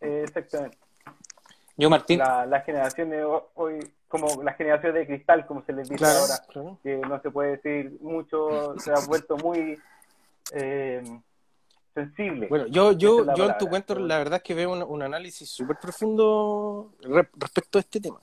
[0.00, 0.76] Eh, exactamente.
[1.76, 2.18] Yo, Martín.
[2.18, 6.18] La, la generación de hoy, como la generación de cristal, como se les dice claro,
[6.18, 6.78] ahora, claro.
[6.82, 9.78] que no se puede decir mucho, se ha vuelto muy
[10.52, 11.02] eh,
[12.04, 12.46] sensible.
[12.48, 15.48] Bueno, yo, yo, yo en tu cuento la verdad es que veo un, un análisis
[15.48, 18.20] súper profundo re, respecto a este tema.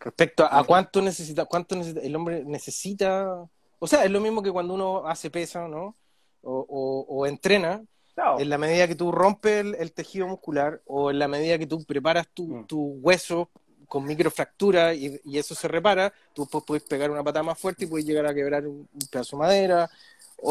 [0.00, 3.46] Respecto a, a cuánto necesita, cuánto necesita, el hombre necesita,
[3.78, 5.94] o sea, es lo mismo que cuando uno hace pesa, ¿no?
[6.42, 7.82] O, o, o entrena,
[8.16, 8.38] no.
[8.38, 11.66] en la medida que tú rompes el, el, tejido muscular o en la medida que
[11.66, 12.66] tú preparas tu, mm.
[12.66, 13.50] tu hueso
[13.88, 17.88] con microfractura y, y, eso se repara, tú puedes pegar una patada más fuerte y
[17.88, 19.90] puedes llegar a quebrar un, un pedazo de madera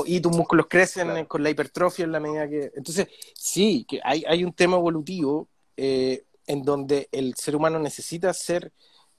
[0.06, 1.28] y tus músculos crecen claro.
[1.28, 2.72] con la hipertrofia en la medida que...
[2.76, 8.34] Entonces, sí, que hay, hay un tema evolutivo eh, en donde el ser humano necesita
[8.34, 8.72] ser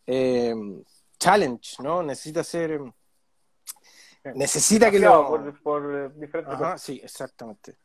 [0.07, 0.55] eh,
[1.19, 2.03] challenge, ¿no?
[2.03, 2.81] Necesita ser...
[4.35, 5.29] Necesita que lo...
[5.29, 6.83] Por, por diferentes Ajá, cosas.
[6.83, 7.77] sí, exactamente.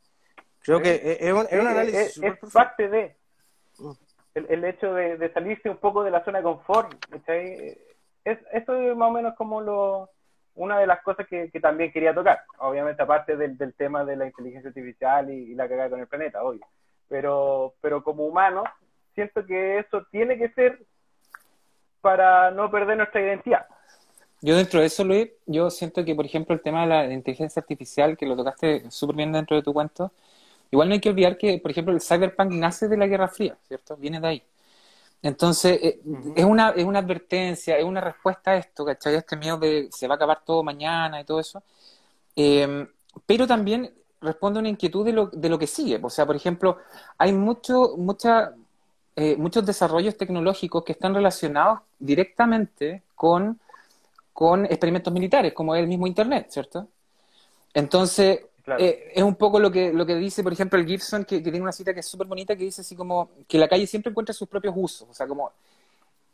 [0.63, 0.83] Creo sí.
[0.83, 2.17] que es un, es un análisis.
[2.17, 3.17] Es, es parte de.
[4.33, 6.93] El, el hecho de, de, salirse un poco de la zona de confort.
[7.09, 7.77] ¿cachai?
[8.23, 10.09] Es, eso es más o menos como lo,
[10.55, 12.41] una de las cosas que, también quería tocar.
[12.59, 16.43] Obviamente, aparte del, tema de la inteligencia artificial y, y, la cagada con el planeta,
[16.43, 16.65] obvio.
[17.07, 18.65] Pero, pero como humanos,
[19.15, 20.79] siento que eso tiene que ser
[22.01, 23.65] para no perder nuestra identidad.
[24.41, 27.59] Yo dentro de eso, Luis, yo siento que, por ejemplo, el tema de la inteligencia
[27.59, 30.11] artificial, que lo tocaste súper bien dentro de tu cuento,
[30.71, 33.55] igual no hay que olvidar que, por ejemplo, el cyberpunk nace de la Guerra Fría,
[33.67, 33.95] ¿cierto?
[33.97, 34.43] Viene de ahí.
[35.21, 36.33] Entonces, eh, uh -huh.
[36.35, 39.15] es, una, es una advertencia, es una respuesta a esto, ¿cachai?
[39.15, 41.63] Este miedo de se va a acabar todo mañana y todo eso.
[42.35, 42.87] Eh,
[43.25, 45.99] pero también responde a una inquietud de lo, de lo que sigue.
[46.01, 46.77] O sea, por ejemplo,
[47.17, 48.53] hay mucho, mucha,
[49.15, 53.59] eh, muchos desarrollos tecnológicos que están relacionados directamente con
[54.33, 56.87] con experimentos militares, como es el mismo Internet, ¿cierto?
[57.73, 58.83] Entonces, claro.
[58.83, 61.51] eh, es un poco lo que, lo que dice, por ejemplo, el Gibson, que, que
[61.51, 64.09] tiene una cita que es súper bonita, que dice así como que la calle siempre
[64.09, 65.51] encuentra sus propios usos, o sea, como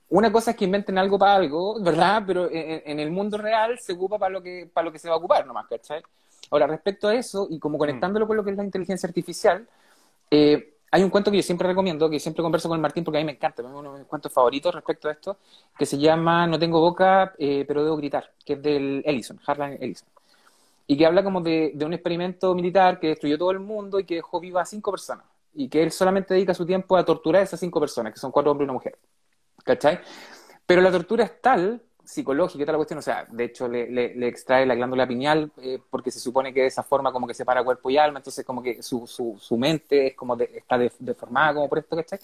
[0.10, 2.24] una cosa es que inventen algo para algo, ¿verdad?
[2.26, 5.10] Pero en, en el mundo real se ocupa para lo, que, para lo que se
[5.10, 6.02] va a ocupar nomás, ¿cachai?
[6.50, 8.28] Ahora, respecto a eso, y como conectándolo mm.
[8.28, 9.68] con lo que es la inteligencia artificial,
[10.32, 13.22] eh, hay un cuento que yo siempre recomiendo, que siempre converso con Martín porque a
[13.22, 15.38] mí me encanta, es uno de mis cuentos favoritos respecto a esto,
[15.78, 19.78] que se llama No tengo boca, eh, pero debo gritar, que es del Ellison, Harlan
[19.82, 20.08] Ellison.
[20.88, 24.06] Y que habla como de, de, un experimento militar que destruyó todo el mundo y
[24.06, 25.26] que dejó viva a cinco personas.
[25.54, 28.32] Y que él solamente dedica su tiempo a torturar a esas cinco personas, que son
[28.32, 28.98] cuatro hombres y una mujer.
[29.64, 30.00] ¿Cachai?
[30.66, 33.92] Pero la tortura es tal psicológica y toda la cuestión, o sea, de hecho le,
[33.92, 37.28] le, le extrae la glándula pineal eh, porque se supone que de esa forma como
[37.28, 40.46] que separa cuerpo y alma, entonces como que su, su, su mente es como de,
[40.56, 42.20] está de, deformada como por esto, ¿cachai?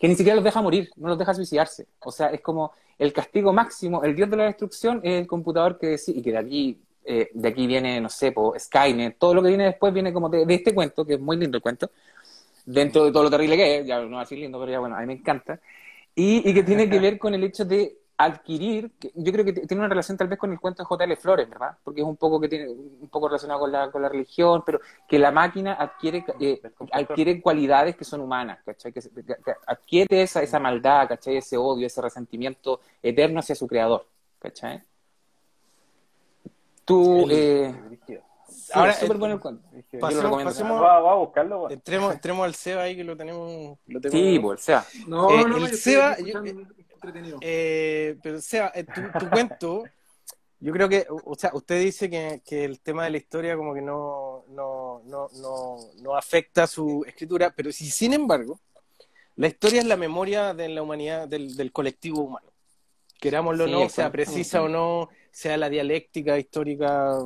[0.00, 1.86] que ni siquiera los deja morir, no los deja suicidarse.
[2.00, 5.78] O sea, es como el castigo máximo, el dios de la destrucción es el computador
[5.78, 9.34] que sí, y que de aquí, eh, de aquí viene, no sé, po, Skynet, todo
[9.34, 11.62] lo que viene después viene como de, de, este cuento, que es muy lindo el
[11.62, 11.90] cuento,
[12.64, 14.80] dentro de todo lo terrible que es, ya no va a decir lindo, pero ya
[14.80, 15.60] bueno, a mí me encanta,
[16.14, 19.80] y, y que tiene que ver con el hecho de adquirir, yo creo que tiene
[19.80, 21.16] una relación tal vez con el cuento de J.L.
[21.16, 21.78] Flores, ¿verdad?
[21.82, 24.78] Porque es un poco que tiene un poco relacionado con la, con la religión, pero
[25.08, 26.60] que la máquina adquiere eh,
[26.92, 28.92] adquiere cualidades que son humanas, ¿cachai?
[28.92, 31.38] Que, que, que, adquiere esa, esa maldad, ¿cachai?
[31.38, 34.06] Ese odio, ese resentimiento eterno hacia su creador,
[34.38, 34.82] ¿cachai?
[36.90, 37.72] Tú, eh,
[38.48, 39.62] Sí, Ahora, súper bueno el cuento.
[40.00, 41.70] Pasemos, pasemos va, va, a buscarlo.
[41.70, 43.78] Entremos, entremos al Seba ahí que lo tenemos.
[43.86, 44.84] Lo tenemos Sí, pues, o sea.
[45.06, 47.38] No, Eh, no, el Seba- yo- entretenido.
[47.42, 49.84] Eh, pero Seba, eh, tu, tu cuento,
[50.58, 53.72] yo creo que, o sea, usted dice que, que el tema de la historia como
[53.72, 58.58] que no, no, no, no, no afecta su escritura, pero si sin embargo,
[59.36, 62.48] la historia es la memoria de la humanidad, del, del colectivo humano.
[63.20, 67.18] Querámoslo o Sí, no, sea precisa o no, sea la dialéctica histórica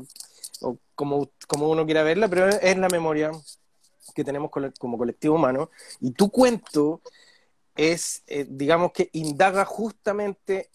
[0.61, 3.31] o como, como uno quiera verla, pero es la memoria
[4.15, 5.71] que tenemos como colectivo humano.
[6.01, 7.01] Y tu cuento
[7.77, 10.71] es, eh, digamos que indaga justamente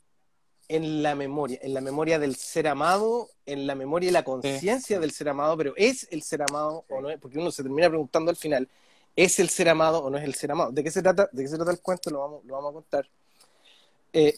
[0.67, 4.99] en la memoria, en la memoria del ser amado, en la memoria y la conciencia
[4.99, 7.19] del ser amado, pero ¿es el ser amado o no es?
[7.19, 8.69] Porque uno se termina preguntando al final,
[9.15, 10.71] ¿es el ser amado o no es el ser amado?
[10.71, 11.27] ¿De qué se trata?
[11.31, 12.11] ¿De qué se trata el cuento?
[12.11, 13.09] Lo vamos, lo vamos a contar.
[14.13, 14.37] Eh,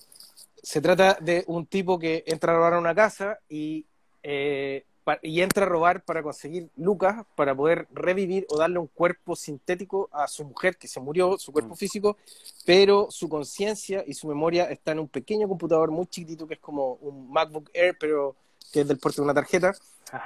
[0.62, 3.86] se trata de un tipo que entra a robar a una casa y,
[4.24, 4.86] eh,
[5.22, 10.10] y entra a robar para conseguir lucas, para poder revivir o darle un cuerpo sintético
[10.12, 12.18] a su mujer que se murió, su cuerpo físico,
[12.66, 16.60] pero su conciencia y su memoria está en un pequeño computador muy chiquitito que es
[16.60, 18.36] como un MacBook Air, pero
[18.72, 19.74] que es del puerto de una tarjeta.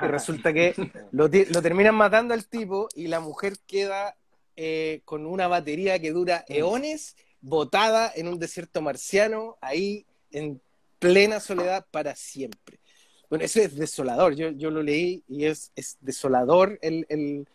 [0.02, 0.74] Y resulta que
[1.12, 4.16] lo, lo terminan matando al tipo y la mujer queda
[4.56, 10.06] eh, con una batería que dura eones, botada en un desierto marciano, ahí
[10.38, 10.62] en
[11.00, 12.80] plena soledad para siempre.
[13.30, 14.36] Bueno, eso es desolador.
[14.36, 17.48] Yo, yo lo leí y es, es desolador el, el,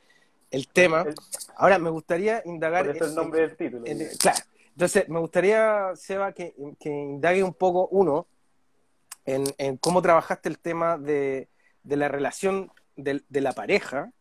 [0.50, 1.06] el tema.
[1.56, 2.86] Ahora, me gustaría indagar.
[2.86, 3.86] Por eso el en- nombre del título.
[3.86, 4.40] en- claro.
[4.72, 8.26] Entonces, me gustaría, Seba, que, que indague un poco, uno,
[9.26, 11.48] en, en cómo trabajaste el tema de,
[11.82, 14.12] de la relación de, de la pareja,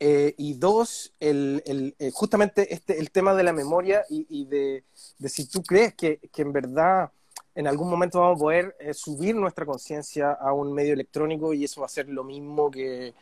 [0.00, 4.46] eh, y dos, el, el, eh, justamente este, el tema de la memoria y, y
[4.46, 4.82] de,
[5.18, 7.12] de si tú crees que, que en verdad
[7.54, 11.64] en algún momento vamos a poder eh, subir nuestra conciencia a un medio electrónico y
[11.64, 13.14] eso va a ser lo mismo que,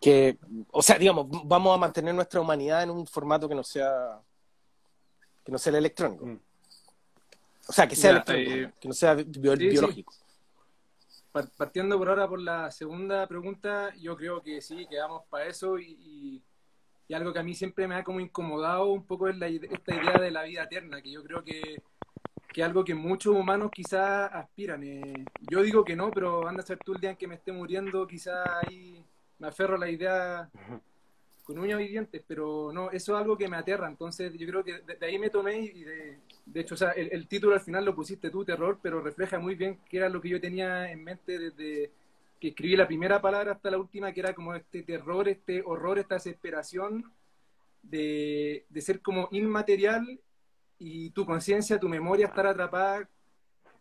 [0.00, 0.36] que,
[0.70, 4.20] o sea, digamos, vamos a mantener nuestra humanidad en un formato que no sea
[5.44, 6.26] que no sea el electrónico.
[6.26, 6.38] Mm.
[7.68, 9.68] O sea, que sea Ya, electrónico, eh, que no sea bio- sí, sí.
[9.68, 10.12] biológico.
[11.32, 15.78] Par- Partiendo por ahora por la segunda pregunta, yo creo que sí, quedamos para eso
[15.78, 16.42] y, y-
[17.08, 19.94] y algo que a mí siempre me ha como incomodado un poco es la esta
[19.94, 21.80] idea de la vida eterna, que yo creo que
[22.58, 24.82] que algo que muchos humanos quizás aspiran.
[24.82, 25.24] eh.
[25.48, 27.52] yo digo que no, pero anda a ser tú el día en que me esté
[27.52, 29.00] muriendo, quizás ahí
[29.38, 30.50] me aferro a la idea
[31.44, 34.64] con uñas y dientes, pero no, eso es algo que me aterra, entonces yo creo
[34.64, 36.18] que de, ahí me tomé y de,
[36.52, 39.78] hecho, o sea, el, título al final lo pusiste tú, terror, pero refleja muy bien
[39.88, 41.92] qué era lo que yo tenía en mente desde
[42.40, 46.00] que escribí la primera palabra hasta la última, que era como este terror, este horror,
[46.00, 47.12] esta desesperación
[47.84, 50.18] de, de ser como inmaterial
[50.78, 53.08] y tu conciencia, tu memoria estar atrapada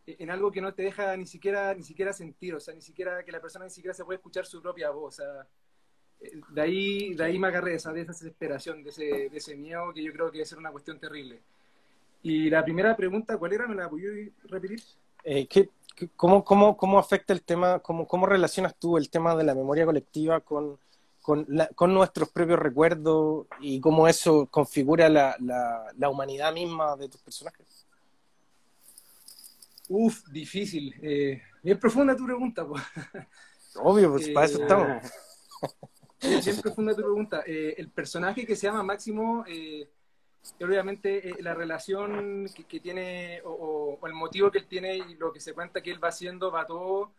[0.06, 3.24] en algo que no te deja ni siquiera ni siquiera sentir, o sea, ni siquiera
[3.24, 5.48] que la persona ni siquiera se puede escuchar su propia voz, o sea,
[6.22, 9.56] eh, de ahí de ahí me agarré esa, de esa desesperación, de ese, de ese
[9.56, 11.42] miedo que yo creo que debe ser una cuestión terrible.
[12.24, 13.68] Y la primera pregunta, ¿cuál era?
[13.68, 14.82] ¿Me la pude repetir?
[15.24, 19.36] Eh, ¿qué- qué- cómo, cómo, ¿Cómo afecta el tema, cómo, cómo relacionas tú el tema
[19.36, 20.80] de la memoria colectiva con,
[21.28, 26.96] con, la- con nuestros propios recuerdos y cómo eso configura la, la, la humanidad misma
[26.96, 27.86] de tus personajes?
[29.90, 30.96] Uf, difícil.
[31.02, 32.82] Eh, bien profunda tu pregunta, pues.
[33.76, 35.04] Obvio, pues Eh, para eso estamos.
[36.22, 37.44] Bien, bien profunda tu pregunta.
[37.46, 39.88] Eh, el personaje que se llama Máximo, eh,
[40.62, 44.96] obviamente eh, la relación que, que tiene, o, o- o el motivo que él tiene
[44.96, 47.12] y lo que se cuenta que él va haciendo, va todo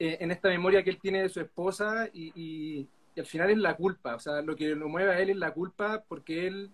[0.00, 3.50] eh, en esta memoria que él tiene de su esposa y, y- y al final
[3.50, 4.14] es la culpa.
[4.14, 6.70] O sea, lo que lo mueve a él es la culpa porque él,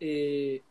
[0.00, 0.62] eh,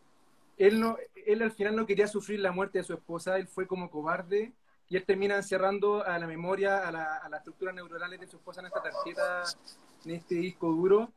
[0.57, 3.67] él, no, él al final no quería sufrir la muerte de su esposa, él fue
[3.67, 4.53] como cobarde
[4.89, 8.35] y él termina encerrando a la memoria, a la, a las estructuras neuronales de su
[8.37, 9.43] esposa en esta tarjeta,
[10.03, 11.09] en este disco duro,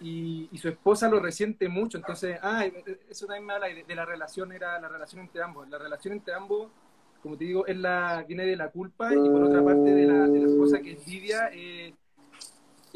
[0.00, 1.98] y, y su esposa lo resiente mucho.
[1.98, 2.64] Entonces, ah,
[3.08, 5.68] eso también me habla de, de la relación, era la relación entre ambos.
[5.68, 6.70] La relación entre ambos,
[7.22, 10.28] como te digo, es la, viene de la culpa y por otra parte de la,
[10.28, 11.92] de la esposa que es Lidia, eh,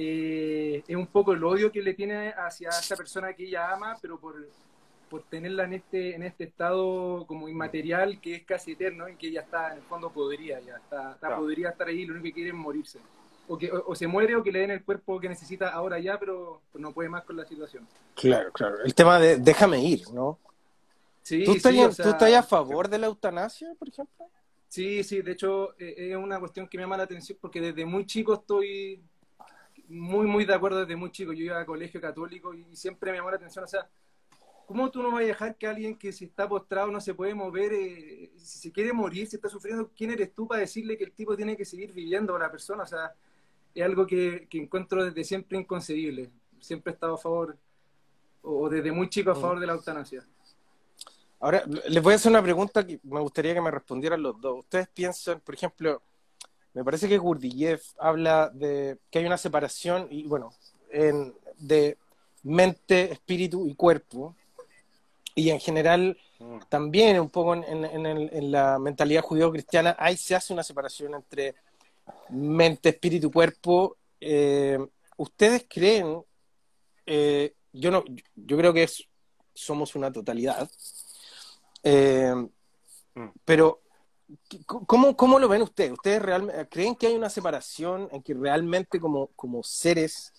[0.03, 3.99] eh, es un poco el odio que le tiene hacia esa persona que ella ama,
[4.01, 4.35] pero por,
[5.11, 9.31] por tenerla en este, en este estado como inmaterial que es casi eterno y que
[9.31, 12.49] ya está, en el fondo podría, ya está, podría estar ahí, lo único que quiere
[12.49, 12.99] es morirse.
[13.47, 16.19] O, que, o, se muere o que le den el cuerpo que necesita ahora ya,
[16.19, 17.87] pero no puede más con la situación.
[18.15, 18.77] Claro, claro.
[18.83, 20.39] El tema de déjame ir, ¿no?
[21.21, 24.31] Sí, ¿Tú estás, ¿tú estás a favor de la eutanasia, por ejemplo?
[24.67, 27.85] Sí, sí, de hecho eh, es una cuestión que me llama la atención porque desde
[27.85, 29.03] muy chico estoy
[29.91, 31.33] muy, muy de acuerdo desde muy chico.
[31.33, 33.89] Yo iba a colegio católico y siempre me llamó la atención, o sea,
[34.67, 37.35] ¿cómo tú no vas a dejar que alguien que si está postrado no se puede
[37.35, 41.05] mover, eh, si se quiere morir, si está sufriendo, quién eres tú para decirle que
[41.05, 42.85] el tipo tiene que seguir viviendo la persona?
[42.85, 43.13] O sea,
[43.75, 46.31] es algo que, encuentro desde siempre inconcebible.
[46.61, 47.59] Siempre he estado a favor,
[48.43, 50.25] o desde muy chico a favor de la eutanasia.
[51.41, 54.61] Ahora, les voy a hacer una pregunta que me gustaría que me respondieran los dos.
[54.61, 56.03] Ustedes piensan, por ejemplo,
[56.75, 60.53] me parece que Gurdjieff habla de que hay una separación, y bueno,
[60.91, 61.99] en, de
[62.43, 64.35] mente, espíritu y cuerpo,
[65.35, 66.59] y en general mm.
[66.69, 71.55] también un poco en, la mentalidad judío-cristiana, ahí se hace una separación entre
[72.31, 73.97] mente, espíritu y cuerpo.
[74.21, 74.79] Eh,
[75.17, 76.23] ¿Ustedes creen,
[77.07, 78.05] eh, yo no,
[78.35, 78.89] yo creo que
[79.55, 80.71] somos una totalidad,
[81.83, 82.35] eh,
[83.15, 83.29] mm.
[83.45, 83.83] pero
[84.67, 85.93] ¿cómo, ¿cómo, lo ven ustedes?
[85.93, 90.33] ¿Ustedes realmente creen que hay una separación en que realmente como, como seres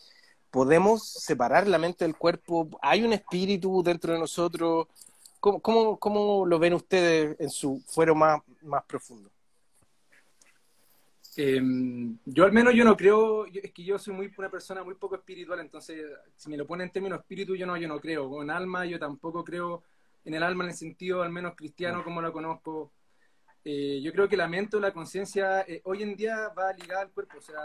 [0.49, 2.69] podemos separar la mente del cuerpo?
[2.81, 4.87] ¿Hay un espíritu dentro de nosotros?
[5.39, 9.29] ¿Cómo, cómo, cómo lo ven ustedes en su fuero más, más profundo?
[11.37, 14.95] Em, yo al menos yo no creo, es que yo soy muy una persona muy
[14.95, 18.29] poco espiritual, entonces si me lo ponen en términos espíritu yo no, yo no creo,
[18.29, 19.81] con alma yo tampoco creo
[20.25, 22.91] en el alma en el sentido al menos cristiano como lo conozco.
[23.63, 27.01] Eh, yo creo que la mente o la conciencia eh, hoy en día va ligada
[27.01, 27.61] al cuerpo, o sea,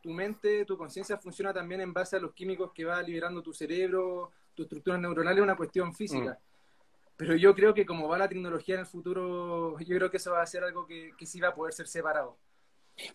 [0.00, 3.52] tu mente, tu conciencia funciona también en base a los químicos que va liberando tu
[3.52, 6.32] cerebro, tu estructura neuronal es una cuestión física.
[6.32, 6.48] Mm.
[7.16, 10.32] Pero yo creo que como va la tecnología en el futuro, yo creo que eso
[10.32, 12.36] va a ser algo que, que sí va a poder ser separado.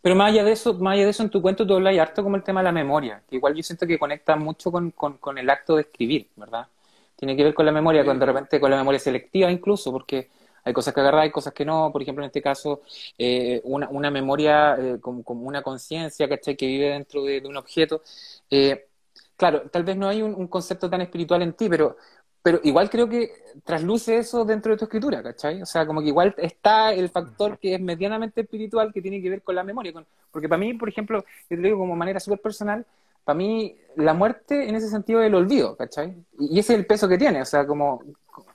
[0.02, 2.24] Pero más allá de eso, más allá de eso, en tu cuento tú hablas harto
[2.24, 5.18] como el tema de la memoria, que igual yo siento que conecta mucho con, con,
[5.18, 6.68] con el acto de escribir, ¿verdad?
[7.16, 10.30] Tiene que ver con la memoria, con de repente con la memoria selectiva incluso, porque
[10.64, 11.92] hay cosas que agarrar, hay cosas que no.
[11.92, 12.82] Por ejemplo, en este caso,
[13.18, 16.56] eh, una, una, memoria eh, como, como, una conciencia, ¿cachai?
[16.56, 18.02] Que vive dentro de, un objeto.
[18.50, 18.88] Eh,
[19.36, 21.98] claro, tal vez no hay un, concepto tan espiritual en ti, pero,
[22.42, 23.32] pero igual creo que
[23.64, 25.62] trasluce eso dentro de tu escritura, ¿cachai?
[25.62, 29.30] O sea, como que igual está el factor que es medianamente espiritual que tiene que
[29.30, 29.94] ver con la memoria.
[29.94, 32.86] Con, porque para mí, por ejemplo, yo te digo como manera súper personal,
[33.26, 36.16] para mí la muerte en ese sentido es el olvido, ¿cachai?
[36.40, 38.04] Y ese es el peso que tiene, o sea, como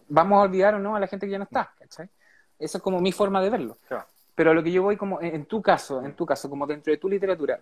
[0.08, 2.08] vamos a olvidar o no a la gente que ya no está, ¿cachai?
[2.58, 3.78] Esa es como mi forma de verlo.
[4.34, 6.98] Pero lo que yo voy como, en, tu caso, en tu caso, como dentro de
[6.98, 7.60] tu literatura,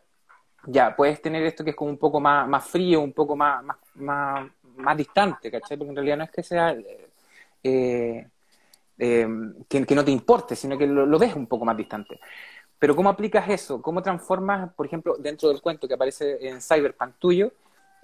[0.67, 3.65] ya, puedes tener esto que es como un poco más, más frío, un poco más,
[3.95, 5.77] más, más, distante, ¿cachai?
[5.77, 6.77] Porque en realidad no es que sea
[7.63, 8.29] eh,
[8.99, 9.29] eh,
[9.69, 12.19] que, no te importe, sino que lo, ves un poco más distante.
[12.79, 13.81] Pero ¿cómo aplicas eso?
[13.81, 17.53] ¿Cómo transformas, por ejemplo, dentro del cuento que aparece en Cyberpunk tuyo,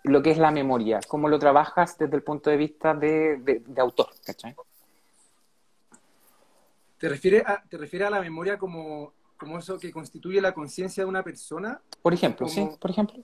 [0.04, 1.00] lo que es la memoria?
[1.08, 4.08] ¿Cómo lo trabajas desde el punto de vista de, autor?
[4.24, 4.54] ¿cachai?
[6.98, 11.02] ¿Te refieres a, te refieres a la memoria como, como eso que constituye la conciencia
[11.02, 11.80] de una persona?
[12.00, 13.22] Por ejemplo, sí, por ejemplo.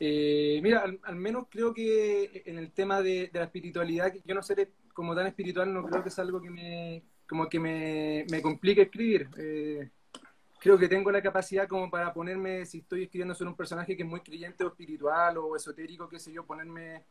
[0.00, 4.70] Eh, mira, al, menos creo que en el tema de, la espiritualidad, yo no seré
[4.94, 8.82] como tan espiritual, no creo que es algo que me, como que me, me complique
[8.82, 9.28] escribir.
[9.36, 9.90] Eh,
[10.58, 14.02] creo que tengo la capacidad como para ponerme, si estoy escribiendo sobre un personaje que
[14.02, 17.04] es muy creyente o espiritual o esotérico, qué sé yo, ponerme,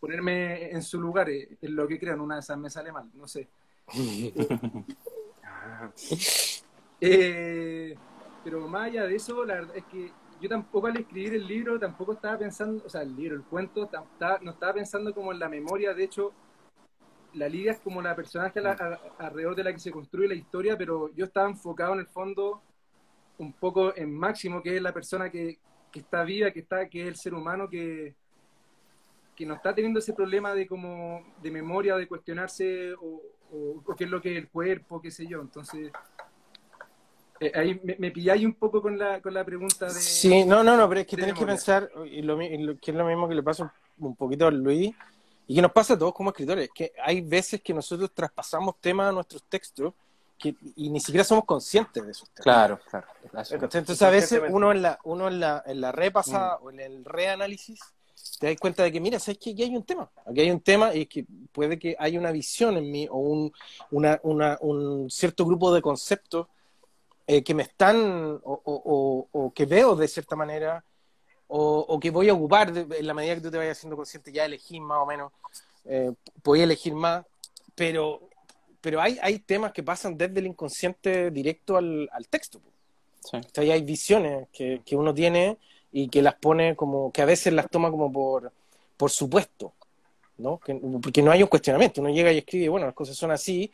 [0.00, 3.08] ponerme en su lugar, eh, en lo que crean, una de esas me sale mal,
[3.14, 3.48] no sé.
[6.98, 7.94] Eh,
[8.42, 11.78] pero más allá de eso, la verdad es que yo tampoco al escribir el libro
[11.78, 13.88] tampoco estaba pensando, o sea, el libro, el cuento,
[14.42, 16.32] no estaba pensando como en la memoria, de hecho,
[17.36, 18.60] la Lidia es como la personaje
[19.18, 22.62] alrededor de la que se construye la historia, pero yo estaba enfocado en el fondo
[23.38, 25.58] un poco en Máximo, que es la persona que,
[25.94, 28.14] está viva, que está, que es el ser humano que,
[29.34, 33.22] que no está teniendo ese problema de como de memoria, de cuestionarse o,
[33.96, 35.40] qué es lo que es el cuerpo, qué sé yo.
[35.40, 35.90] Entonces,
[37.40, 39.92] eh, ahí me, me pilláis un poco con la, con la pregunta de...
[39.92, 43.06] Sí, no, no, no, pero es que tienes que pensar, y lo, que es lo
[43.06, 44.94] mismo que le pasa un poquito a Luis,
[45.46, 49.08] y que nos pasa a todos como escritores, que hay veces que nosotros traspasamos temas
[49.08, 49.94] a nuestros textos
[50.38, 52.42] que, y ni siquiera somos conscientes de esos temas.
[52.42, 53.06] Claro, claro.
[53.50, 56.64] Entonces a veces uno en la, uno en la, en la repasada mm.
[56.64, 57.80] o en el reanálisis
[58.38, 60.60] te das cuenta de que, mira, sabes que aquí hay un tema, aquí hay un
[60.60, 63.52] tema y que puede que haya una visión en mí o un,
[63.90, 66.48] una, una, un cierto grupo de conceptos
[67.26, 70.84] eh, que me están o, o, o, que veo de cierta manera
[71.48, 74.44] o, que voy a ocupar en la medida que tú te vayas siendo consciente, ya
[74.44, 75.32] elegís más o menos
[75.84, 77.24] eh, podía elegir más,
[77.74, 78.28] pero,
[78.80, 82.60] pero hay, hay temas que pasan desde el inconsciente directo al, al texto.
[83.20, 83.36] Sí.
[83.36, 85.58] Entonces hay visiones que, que, uno tiene
[85.92, 88.52] y que las pone como, que a veces las toma como por,
[88.96, 89.72] por supuesto,
[90.38, 90.58] ¿no?
[90.58, 93.70] Que, porque no hay un cuestionamiento, uno llega y escribe, bueno, las cosas son así,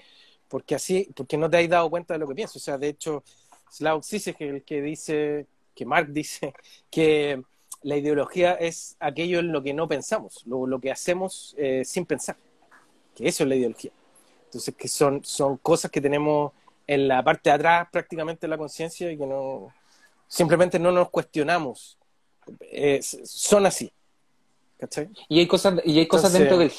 [0.48, 2.56] porque así, porque no te has dado cuenta de lo que piensas.
[2.56, 3.24] O sea, de hecho,
[3.70, 6.52] Slavoj Zizek el que dice, que Mark dice,
[6.90, 7.42] que
[7.82, 12.06] la ideología es aquello en lo que no pensamos, lo, lo que hacemos eh, sin
[12.06, 12.36] pensar,
[13.14, 13.92] que eso es la ideología.
[14.46, 16.52] Entonces, que son, son cosas que tenemos
[16.86, 19.72] en la parte de atrás prácticamente de la conciencia y que no
[20.28, 21.98] simplemente no nos cuestionamos.
[22.60, 23.92] Eh, son así.
[24.78, 25.10] ¿Cachai?
[25.28, 26.72] Y hay cosas, y hay cosas dentro, del,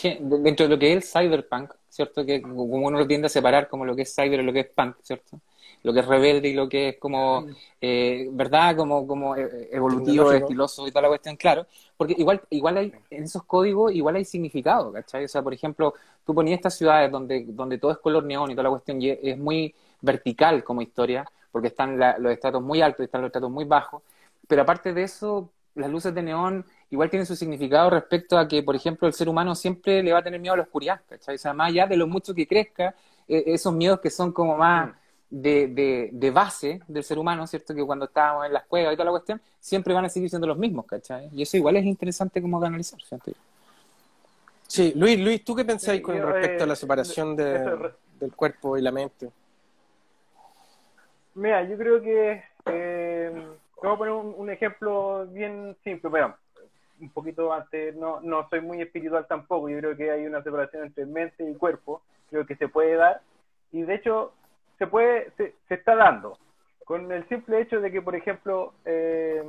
[0.44, 2.26] dentro de lo que es el cyberpunk, ¿cierto?
[2.26, 4.60] Que como uno lo tiende a separar como lo que es cyber y lo que
[4.62, 5.40] es punk, ¿cierto?
[5.84, 7.46] Lo que es rebelde y lo que es como,
[7.82, 8.76] eh, ¿verdad?
[8.76, 11.68] Como, como e, evolutivo, estiloso y toda la cuestión, claro.
[11.98, 15.26] Porque igual, igual hay, en esos códigos igual hay significado, ¿cachai?
[15.26, 15.94] O sea, por ejemplo,
[16.26, 19.10] tú ponías estas ciudades donde, donde todo es color neón y toda la cuestión y
[19.10, 23.52] es muy vertical como historia, porque están los estratos muy altos y están los estratos
[23.52, 24.02] muy bajos,
[24.48, 28.62] pero aparte de eso, las luces de neón igual tienen su significado respecto a que,
[28.64, 31.36] por ejemplo, el ser humano siempre le va a tener miedo a la oscuridad, ¿cachai?
[31.36, 32.96] O sea, más allá de lo mucho que crezca,
[33.28, 34.92] e, esos miedos que son como más
[35.34, 35.42] mm.
[35.42, 37.74] de, de, base del ser humano, ¿cierto?
[37.74, 40.48] Que cuando estábamos en las cuevas y toda la cuestión, siempre van a seguir siendo
[40.48, 41.30] los mismos, ¿cachai?
[41.34, 43.32] Y eso igual es interesante como canalizar, ¿cierto?
[44.68, 48.82] Sí, Luis, Luis, ¿tú qué pensáis con respecto a la eh, separación del cuerpo y
[48.82, 49.30] la mente?
[51.36, 53.48] Mira, yo creo que eh,
[53.82, 56.10] voy a poner un, ejemplo bien simple.
[56.10, 56.36] Bueno,
[57.00, 59.70] un poquito antes, no, no soy muy espiritual tampoco.
[59.70, 62.02] Yo creo que hay una separación entre mente y cuerpo.
[62.30, 63.22] Creo que se puede dar.
[63.72, 64.34] Y de hecho,
[64.84, 66.38] se puede, se, está dando.
[66.86, 69.42] Con el simple hecho de que, por ejemplo, eh,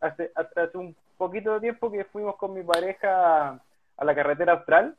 [0.00, 0.30] hace
[0.74, 3.60] un poquito de tiempo que fuimos con mi pareja
[3.96, 4.94] a, la carretera austral,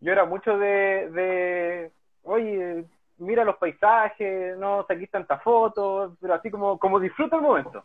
[0.00, 1.90] yo era mucho de, de
[2.22, 2.84] oye,
[3.18, 7.82] mira los paisajes, no saquís tantas fotos, pero así como, como disfruta el momento.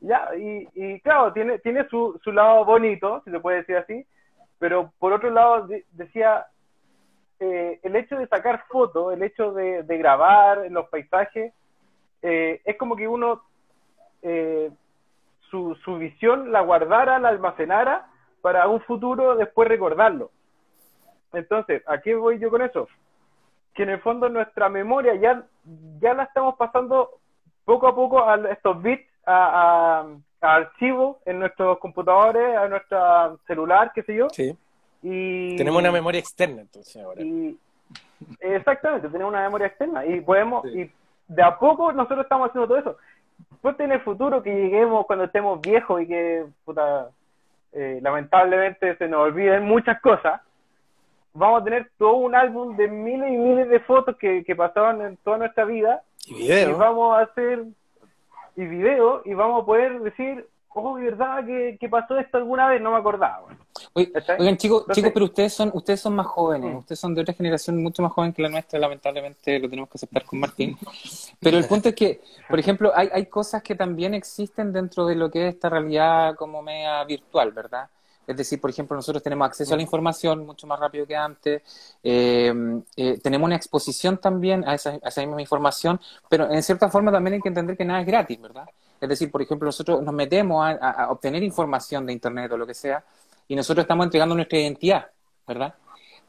[0.00, 4.04] Ya, y, y claro, tiene, tiene su, su lado bonito, si se puede decir así,
[4.58, 6.44] pero por otro lado decía,
[7.40, 11.52] eh, el hecho de sacar fotos, el hecho de, de grabar los paisajes,
[12.22, 13.42] eh, es como que uno
[14.22, 14.70] eh,
[15.50, 18.08] su, su visión la guardara, la almacenara
[18.40, 20.30] para un futuro después recordarlo.
[21.32, 22.88] Entonces, ¿a qué voy yo con eso?
[23.76, 25.44] que en el fondo nuestra memoria ya,
[26.00, 27.20] ya la estamos pasando
[27.64, 30.06] poco a poco a estos bits, a,
[30.40, 34.28] a, archivos en nuestros computadores, a nuestro celular, qué sé yo.
[34.30, 34.56] Sí.
[35.08, 37.22] Y, tenemos una memoria externa entonces ahora.
[38.40, 40.90] exactamente, tenemos una memoria externa y podemos, y
[41.28, 42.96] de a poco nosotros estamos haciendo todo eso.
[43.60, 47.10] Puede en el futuro que lleguemos cuando estemos viejos y que, puta,
[47.72, 50.40] eh, lamentablemente se nos olviden muchas cosas,
[51.34, 55.02] vamos a tener todo un álbum de miles y miles de fotos que, que pasaban
[55.02, 56.02] en toda nuestra vida.
[56.26, 56.70] Y video.
[56.70, 57.64] Y vamos a hacer.
[58.56, 62.80] Y video, y vamos a poder decir, oh, ¿verdad que, que pasó esto alguna vez?
[62.80, 63.48] No me acordaba.
[63.96, 66.78] Oigan, chicos, chicos, pero ustedes son, ustedes son más jóvenes, mm.
[66.78, 69.96] ustedes son de otra generación mucho más joven que la nuestra, lamentablemente lo tenemos que
[69.96, 70.76] aceptar con Martín.
[71.40, 75.14] Pero el punto es que, por ejemplo, hay, hay cosas que también existen dentro de
[75.14, 77.88] lo que es esta realidad como media virtual, ¿verdad?
[78.26, 81.62] Es decir, por ejemplo, nosotros tenemos acceso a la información mucho más rápido que antes,
[82.02, 82.52] eh,
[82.96, 87.40] eh, tenemos una exposición también a esa, misma información, pero en cierta forma también hay
[87.40, 88.66] que entender que nada es gratis, ¿verdad?
[89.00, 92.74] Es decir, por ejemplo, nosotros nos metemos a, obtener información de Internet o lo que
[92.74, 93.04] sea,
[93.48, 95.10] y nosotros estamos entregando nuestra identidad,
[95.46, 95.74] ¿verdad?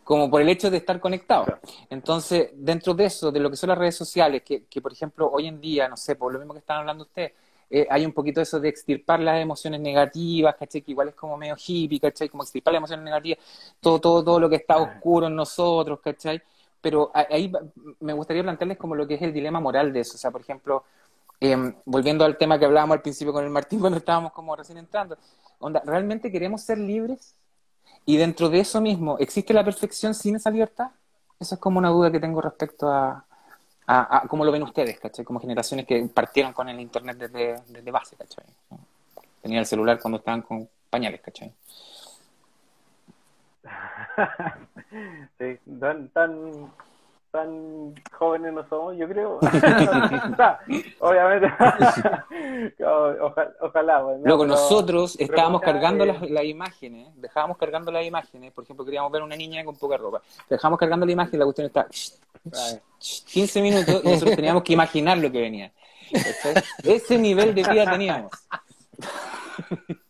[0.03, 1.49] Como por el hecho de estar conectados.
[1.89, 5.29] Entonces, dentro de eso, de lo que son las redes sociales, que, que por ejemplo,
[5.29, 7.33] hoy en día, no sé, por lo mismo que están hablando ustedes,
[7.69, 10.81] eh, hay un poquito eso de extirpar las emociones negativas, ¿cachai?
[10.81, 12.29] Que igual es como medio hippie, ¿cachai?
[12.29, 13.39] Como extirpar las emociones negativas,
[13.81, 16.41] todo, todo, todo lo que está oscuro en nosotros, ¿cachai?
[16.79, 17.51] Pero ahí
[17.99, 20.15] me gustaría plantearles como lo que es el dilema moral de eso.
[20.15, 20.85] O sea, por ejemplo,
[21.39, 24.77] em, volviendo al tema que hablábamos al principio con el Martín cuando estábamos como recién
[24.77, 25.17] entrando,
[25.59, 27.35] onda, ¿realmente queremos ser libres?
[28.05, 30.91] Y dentro de eso mismo, ¿existe la perfección sin esa libertad?
[31.39, 33.25] Esa es como una duda que tengo respecto a,
[33.87, 35.23] a, cómo lo ven ustedes, ¿cachai?
[35.23, 38.45] Como generaciones que partieron con el Internet desde, desde base, ¿cachai?
[39.41, 41.53] Tenían el celular cuando estaban con pañales, ¿cachai?
[45.37, 46.71] sí, tan, tan,
[47.31, 49.39] tan jóvenes no somos, yo creo.
[50.99, 51.47] Obviamente.
[52.83, 58.63] ojalá, ojalá pues, Luego, nosotros estábamos cargando las, las, imágenes, dejábamos cargando las imágenes, por
[58.63, 60.21] ejemplo, queríamos ver una niña con poca ropa.
[60.49, 61.87] Dejábamos cargando la imagen la cuestión está
[62.99, 65.71] 15 minutos y nosotros teníamos que imaginar lo que venía.
[66.83, 68.31] Ese nivel de vida teníamos.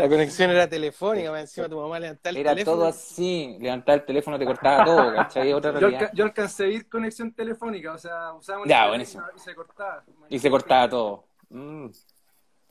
[0.00, 2.76] La conexión era telefónica, más encima tu mamá levantaba el Era teléfono.
[2.78, 5.52] todo así, levantaba el teléfono, te cortaba todo, ¿cachai?
[5.52, 6.00] Otra Yo, realidad.
[6.02, 9.22] alca- yo alcancé a ir conexión telefónica, o sea, usábamos Ya, el buenísimo.
[9.24, 10.04] teléfono y se cortaba.
[10.28, 11.24] Y se cortaba todo.
[11.50, 11.86] Mm.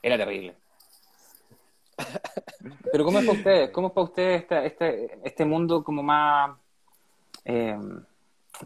[0.02, 0.56] Era terrible.
[2.92, 3.70] Pero ¿cómo es para ustedes?
[3.72, 6.58] ¿Cómo es para ustedes esta- este, este mundo como más...
[7.46, 7.78] eh,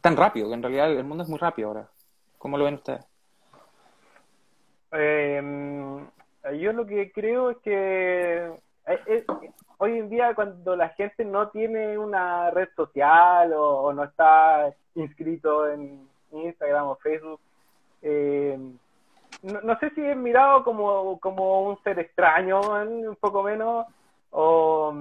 [0.01, 0.47] tan rápido?
[0.47, 1.89] Que en realidad el mundo es muy rápido ahora.
[2.37, 3.03] ¿Cómo lo ven ustedes?
[4.91, 5.41] Eh,
[6.51, 8.47] yo lo que creo es que
[8.87, 9.25] eh, eh,
[9.77, 15.69] hoy en día cuando la gente no tiene una red social o, no está inscrito
[15.69, 17.39] en Instagram o Facebook,
[18.01, 18.57] eh,
[19.41, 23.85] no, no sé si es mirado como, como un ser extraño, un poco menos,
[24.31, 24.93] o,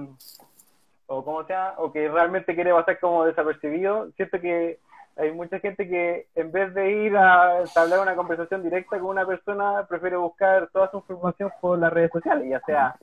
[1.07, 4.09] o como sea, o que realmente quiere pasar como desapercibido.
[4.15, 4.79] Siento que
[5.15, 9.25] hay mucha gente que en vez de ir a entablar una conversación directa con una
[9.25, 12.95] persona, prefiere buscar toda su información por las redes sociales, ya sea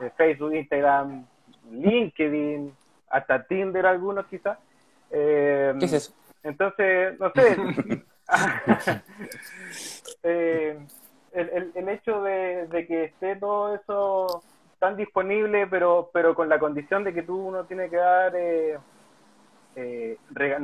[0.00, 1.24] eh, Facebook, Instagram,
[1.70, 2.74] LinkedIn,
[3.10, 4.58] hasta Tinder algunos quizás.
[5.10, 6.12] Eh, ¿Qué es eso?
[6.42, 7.56] entonces, no sé.
[10.22, 10.78] Eh,
[11.32, 14.42] el, el, el hecho de, de que esté todo eso
[14.78, 18.78] tan disponible, pero, pero con la condición de que tú no tienes que dar, eh,
[19.76, 20.58] eh, rega-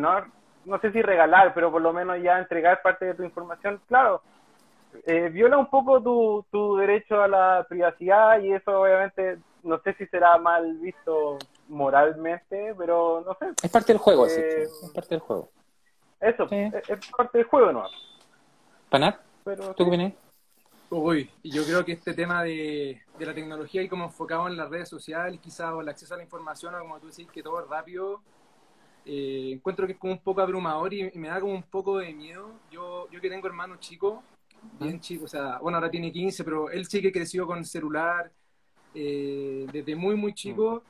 [0.64, 4.22] no, sé si regalar, pero por lo menos ya entregar parte de tu información, claro,
[5.06, 9.94] eh, viola un poco tu, tu derecho a la privacidad y eso obviamente no sé
[9.94, 11.38] si será mal visto
[11.68, 15.50] moralmente, pero no sé, Es parte del juego, Eh, sí, es parte del juego.
[16.20, 16.56] eso Sí.
[16.56, 17.84] es, es parte del juego, ¿no?
[18.88, 19.20] ¿Panat?
[19.44, 20.12] Pero, ¿Tú qué opinas?
[20.90, 24.70] Uy, yo creo que este tema de, de la tecnología y como enfocado en las
[24.70, 27.60] redes sociales, quizás, o el acceso a la información, o como tú decís, que todo
[27.60, 28.22] es rápido,
[29.08, 31.98] eh, encuentro que es como un poco abrumador y, y me da como un poco
[31.98, 32.62] de miedo.
[32.70, 34.24] Yo, yo que tengo hermanos chicos,
[34.80, 38.32] bien chicos, o sea, bueno, ahora tiene 15, pero él sí que creció con celular
[38.94, 40.88] eh, desde muy, muy chico.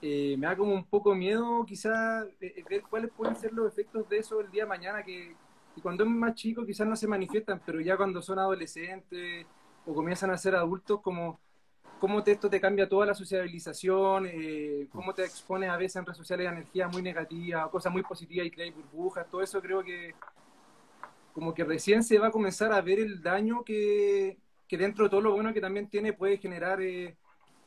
[0.00, 4.08] eh, me da como un poco miedo quizás eh, ver cuáles pueden ser los efectos
[4.08, 5.38] de eso el día de mañana, que,
[5.74, 9.46] que cuando es más chico quizás no se manifiestan, pero ya cuando son adolescentes
[9.84, 11.40] o comienzan a ser adultos, como
[11.98, 16.18] cómo esto te cambia toda la sociabilización, eh, cómo te expones a veces en redes
[16.18, 20.14] sociales a energía muy negativa, cosas muy positivas y creas burbujas, todo eso creo que
[21.32, 25.10] como que recién se va a comenzar a ver el daño que, que dentro de
[25.10, 27.16] todo lo bueno que también tiene puede generar eh,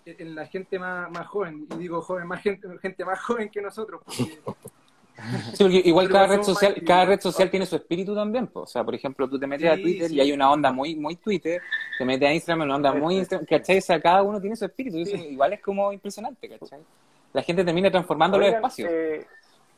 [0.06, 3.62] en la gente más, más joven, y digo joven, más gente, gente más joven que
[3.62, 4.02] nosotros,
[5.54, 8.48] Sí, porque igual Pero cada red social, cada red social tiene su espíritu también.
[8.48, 8.62] po.
[8.62, 10.16] O sea, por ejemplo, tú te metes a Twitter sí.
[10.16, 11.62] y hay una onda muy, muy Twitter,
[11.98, 13.78] te metes a Instagram, una onda muy Instagram, ¿cachai?
[13.78, 14.98] O sea, cada uno tiene su espíritu.
[14.98, 16.80] y eso igual es como impresionante, ¿cachai?
[17.34, 18.90] La gente termina transformando los espacios.
[18.92, 19.26] eh,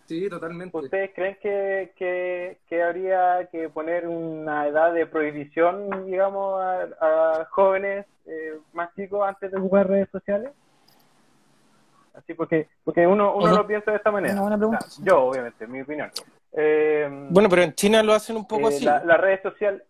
[0.05, 0.77] sí, totalmente.
[0.77, 7.45] ¿Ustedes creen que, que, que habría que poner una edad de prohibición, digamos, a, a
[7.51, 10.51] jóvenes eh, más chicos antes de jugar redes sociales?
[12.13, 14.33] Así porque porque uno, uno lo piensa de esta manera.
[14.33, 14.85] Una buena pregunta.
[14.85, 16.11] O sea, yo, obviamente, mi opinión.
[16.53, 18.83] Eh, Bueno, pero en China lo hacen un poco eh, así.
[18.85, 19.83] La, la red social...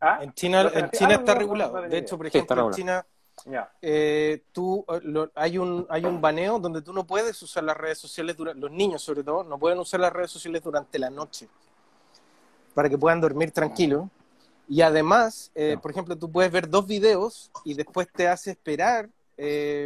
[0.00, 0.18] ¿Ah?
[0.20, 0.90] En China, ¿Lo hacen en?
[0.90, 1.82] China Ah, está no, no, regulado.
[1.82, 2.76] de hecho, por Sí, ejemplo, en regulado.
[2.76, 3.06] China
[3.52, 3.70] Ya.
[3.80, 7.98] eh, tú, lo- hay, un, hay un baneo donde tú no puedes usar las redes
[7.98, 11.48] sociales, durante, los niños sobre todo, no pueden usar las redes sociales durante la noche
[12.74, 14.04] para que puedan dormir tranquilos.
[14.68, 15.80] Y además, eh, No.
[15.80, 19.08] por ejemplo, tú puedes ver dos videos y después te hace esperar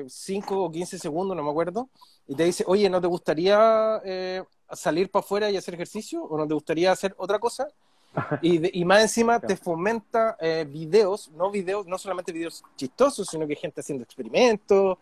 [0.08, 1.88] 5 o 15 segundos, no me acuerdo,
[2.26, 4.42] y te dice, oye, ¿no te gustaría eh,
[4.72, 6.22] salir para afuera y hacer ejercicio?
[6.22, 7.68] ¿O no te gustaría hacer otra cosa?
[8.42, 13.28] Y, de- y más encima te fomenta eh, videos, no videos, no solamente videos chistosos,
[13.28, 14.98] sino que gente haciendo experimentos.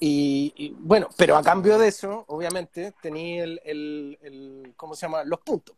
[0.00, 5.02] Y, y, bueno, pero a cambio de eso, obviamente, tenía el, el, el- ¿cómo se
[5.06, 5.22] llama?
[5.24, 5.76] Los puntos.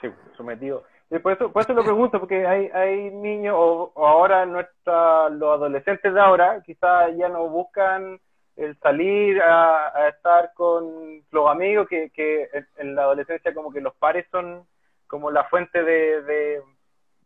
[0.00, 0.84] Sí, sometido.
[1.10, 5.28] Y por eso, por eso lo pregunto, porque hay, hay niños, o, o ahora nuestra,
[5.28, 8.18] los adolescentes de ahora, quizás ya no buscan
[8.56, 12.48] el salir a, a estar con los amigos, que, que
[12.78, 14.64] en, la adolescencia como que los pares son
[15.06, 16.60] como la fuente de, de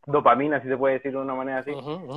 [0.06, 1.72] dopamina, si se puede decir de una manera así,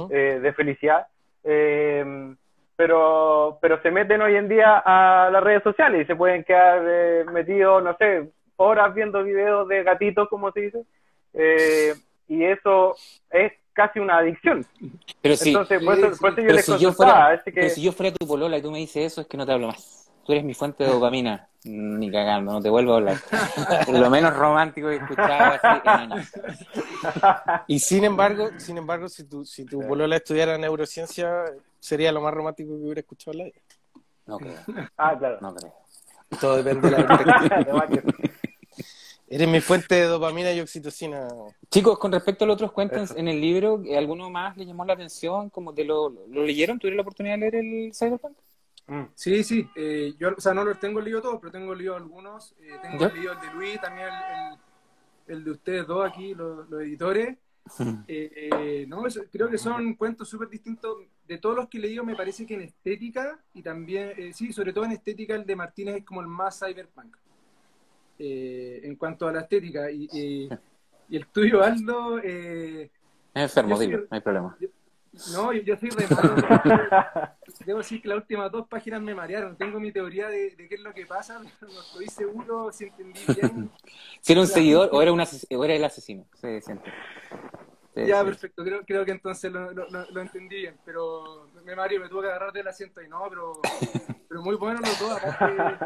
[0.09, 1.07] eh, de felicidad.
[1.43, 2.35] Eh,
[2.75, 6.81] pero, pero se meten hoy en día a las redes sociales y se pueden quedar
[6.85, 10.83] eh, metidos, no sé, horas viendo videos de gatitos, como se dice.
[11.33, 11.93] Eh,
[12.27, 12.95] y eso
[13.29, 14.65] es casi una adicción.
[15.21, 16.19] Pero sí, Entonces, por sí, eso, sí.
[16.19, 18.15] por eso yo pero les si yo, consultaba, fuera, así que pero si yo fuera
[18.15, 20.11] tu polola y tú me dices eso, es que no te hablo más.
[20.25, 21.49] Tú eres mi fuente de dopamina.
[21.65, 23.17] Ni cagando, no te vuelvo a hablar.
[23.91, 26.31] Lo menos romántico que he escuchado así en años.
[27.67, 31.45] Y sin embargo, sin embargo, si tu, si tu polola estudiara neurociencia,
[31.79, 33.61] sería lo más romántico que hubiera escuchado en la vida.
[34.25, 34.55] No creo,
[34.97, 35.37] ah, claro.
[35.41, 35.73] no creo.
[36.39, 37.87] Todo depende de la perspectiva.
[39.33, 41.27] Eres mi fuente de dopamina y oxitocina.
[41.71, 44.93] Chicos, con respecto a los otros cuentos en el libro, ¿alguno más le llamó la
[44.93, 45.49] atención?
[45.49, 46.77] Como de lo, ¿Lo leyeron?
[46.77, 48.37] ¿Tuvieron la oportunidad de leer el Cyberpunk?
[48.85, 49.05] Mm.
[49.15, 49.67] Sí, sí.
[49.75, 52.53] Eh, yo, o sea, no los tengo leído todos, pero tengo leído algunos.
[52.61, 54.07] Eh, tengo leído el de Luis, también
[55.25, 57.35] el, el, de ustedes dos aquí, los, editores.
[58.07, 60.95] Eh, no, creo que son cuentos súper distintos.
[61.27, 64.73] De todos los que he leído, me parece que en estética, y también, sí, sobre
[64.73, 67.15] todo en estética, el de Martínez es como el más cyberpunk.
[68.19, 69.89] Eh, en cuanto a la estética.
[69.91, 70.49] Y,
[71.09, 72.19] y el tuyo, Aldo...
[72.19, 72.89] Eh,
[73.33, 74.57] es enfermo, dilo, no hay problema.
[75.31, 76.35] no, yo, soy re malo.
[77.65, 79.57] Debo decir que las últimas dos páginas me marearon.
[79.57, 83.19] Tengo mi teoría de, qué es lo que pasa, pero no estoy seguro si entendí
[83.27, 83.71] bien.
[84.21, 86.25] si era un seguidor o era, un o era el asesino.
[86.35, 86.47] Sí,
[87.95, 88.63] ya, perfecto.
[88.63, 90.77] Creo, creo que entonces lo, lo, lo, entendí bien.
[90.83, 93.61] Pero me Mario me tuvo que agarrar del asiento y no, pero,
[94.27, 95.23] pero muy bueno los dos.
[95.23, 95.85] Aparte,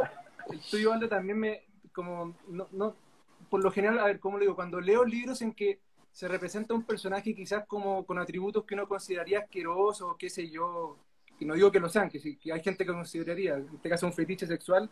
[0.51, 1.66] el tuyo, Aldo, también me,
[1.97, 2.95] como, no, no,
[3.49, 4.55] por lo general, a ver, ¿cómo le digo?
[4.55, 5.79] Cuando leo libros en que
[6.11, 10.95] se representa un personaje quizás como con atributos que uno consideraría asquerosos, qué sé yo,
[11.39, 14.05] y no digo que lo sean, que, que hay gente que consideraría, en este caso
[14.05, 14.87] un fetiche sexual,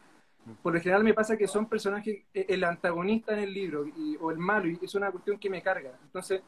[0.63, 3.85] por lo general me pasa que son personajes, e, el antagonista en el libro,
[4.19, 5.91] o el malo, y es una cuestión que me carga.
[6.05, 6.41] Entonces,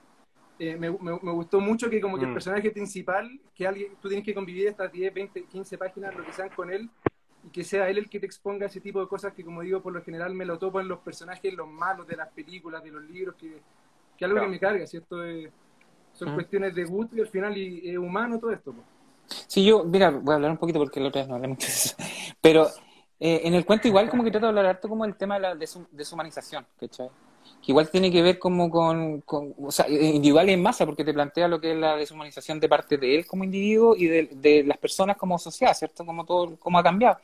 [0.57, 2.33] eh, me, me, gustó mucho que como que el mm.
[2.33, 6.33] personaje principal, que alguien, tú tienes que convivir estas 10, 20, 15 páginas, lo que
[6.33, 6.89] sean con él,
[7.45, 9.81] y que sea él el que te exponga ese tipo de cosas que, como digo,
[9.81, 12.91] por lo general me lo topo en los personajes, los malos de las películas, de
[12.91, 13.61] los libros, que,
[14.17, 15.17] que algo que me carga, ¿cierto?
[16.13, 18.73] son cuestiones de gusto y al final y, es humano todo esto.
[19.27, 21.67] Sí, yo, mira, voy a hablar un poquito porque la otra vez no hablé mucho
[21.67, 21.95] de eso.
[22.41, 22.67] Pero
[23.19, 25.41] eh, en el cuento igual como que trato de hablar harto como el tema de
[25.41, 25.55] la
[25.91, 27.09] deshumanización, ¿cachai?
[27.61, 31.47] Que igual tiene que ver como con, o sea, individual en masa, porque te plantea
[31.47, 34.77] lo que es la deshumanización de parte de él como individuo y de, de las
[34.77, 36.05] personas como sociedad, ¿cierto?
[36.05, 37.19] Como todo, cómo ha cambiado.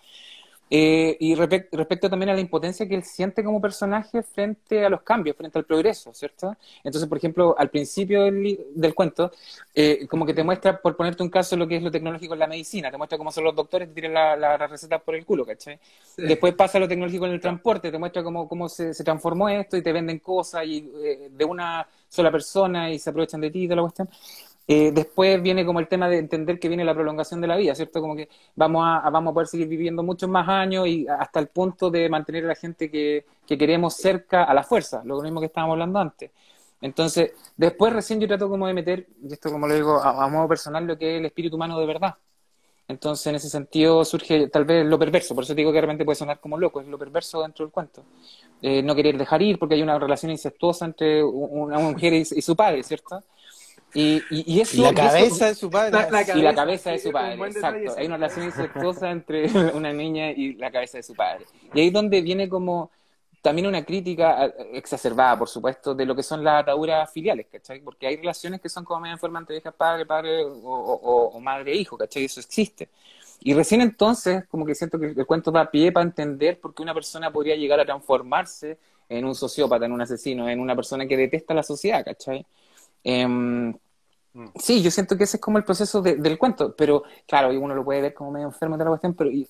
[0.70, 5.04] Eh, y respecto también a la impotencia que él siente como personaje frente a los
[5.04, 6.56] cambios, frente al progreso, ¿cierto?
[6.84, 9.32] Entonces, por ejemplo, al principio del, cuento,
[9.76, 12.40] eh, como que te muestra, por ponerte un caso, lo que es lo tecnológico en
[12.40, 15.26] la medicina, te muestra cómo son los doctores, te tiran la, la, receta por el
[15.26, 15.80] culo, ¿cachai?
[16.18, 19.84] Después pasa lo tecnológico en el transporte, te muestra cómo, cómo se, transformó esto y
[19.84, 23.68] te venden cosas y, eh, de una sola persona y se aprovechan de ti y
[23.68, 24.10] de la cuestión.
[24.68, 27.76] Eh, después viene como el tema de entender que viene la prolongación de la vida,
[27.76, 28.00] ¿cierto?
[28.00, 31.48] Como que vamos a, vamos a poder seguir viviendo muchos más años y hasta el
[31.48, 35.42] punto de mantener a la gente que, que queremos cerca a la fuerza, lo mismo
[35.42, 36.32] que estábamos hablando antes.
[36.82, 40.48] Entonces, después recién yo trato como de meter, y esto como lo digo a, modo
[40.50, 42.16] personal, lo que es el espíritu humano de verdad.
[42.88, 46.18] Entonces, en ese sentido surge tal vez lo perverso, por eso digo que realmente puede
[46.18, 48.04] sonar como loco, es lo perverso dentro del cuento.
[48.62, 52.56] Eh, no querer dejar ir porque hay una relación incestuosa entre una mujer y su
[52.56, 53.24] padre, ¿cierto?
[53.94, 56.00] Y, y, eso, la cabeza de su padre.
[56.36, 57.94] y la cabeza de su padre, exacto.
[57.96, 61.46] Hay una relación incestuosa entre una niña y la cabeza de su padre.
[61.74, 62.90] Y ahí es donde viene como
[63.44, 67.82] también una crítica exacerbada, por supuesto, de lo que son las ataduras filiales, ¿cachai?
[67.82, 71.76] Porque hay relaciones que son como medio forma entre hija, padre, padre o, madre e
[71.76, 72.24] hijo, ¿cachai?
[72.24, 72.90] Eso existe.
[73.42, 76.82] Y recién entonces, como que siento que el cuento da pie para entender por qué
[76.82, 78.80] una persona podría llegar a transformarse
[79.10, 82.46] en un sociópata, en un asesino, en una persona que detesta la sociedad, ¿cachai?
[83.04, 83.74] Em.
[84.56, 87.86] Sí, yo siento que ese es como el proceso del cuento, pero claro, uno lo
[87.86, 89.48] puede ver como medio enfermo de la cuestión, pero eh,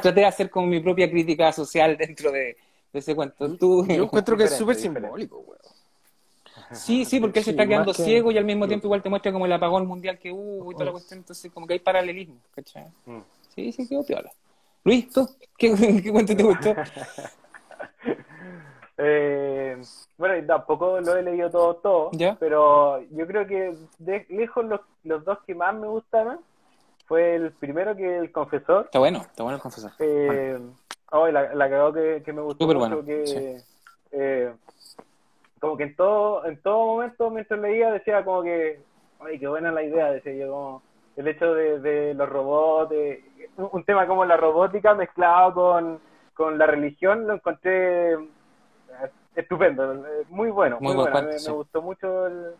[0.00, 2.56] traté de hacer como mi propia crítica social dentro de,
[2.92, 3.56] ese cuento.
[3.56, 5.58] Tú, yo encuentro que es súper simbólico, güey.
[6.70, 9.32] Sí, sí, porque él se está quedando ciego y al mismo tiempo igual te muestra
[9.32, 12.36] como el apagón mundial que hubo y toda la cuestión, entonces como que hay paralelismo,
[12.54, 12.86] ¿cachai?
[13.06, 13.20] Mm.
[13.54, 14.30] Sí, sí, quedó piola.
[14.84, 15.28] Luis, ¿tú?
[15.58, 16.74] ¿Qué, qué cuento te gustó?
[18.96, 19.80] Eh,
[20.16, 25.24] bueno, tampoco lo he leído todo, todo, pero yo creo que de lejos los, los,
[25.24, 26.38] dos que más me gustaron
[27.06, 28.84] fue el primero que el confesor.
[28.84, 29.90] Está bueno, está bueno el confesor.
[29.98, 30.60] Eh,
[31.10, 33.60] oh, la, la cagó que, que, me gustó mucho, que
[34.12, 34.52] eh,
[35.58, 38.80] como que en todo, en todo momento mientras leía decía como que,
[39.20, 40.82] ay, qué buena la idea, decía yo como
[41.16, 42.94] el hecho de, de los robots,
[43.56, 46.00] un, tema como la robótica mezclado con,
[46.34, 48.16] con la religión, lo encontré
[49.34, 51.22] estupendo, muy bueno, muy, bueno.
[51.22, 52.54] Me, gustó mucho el...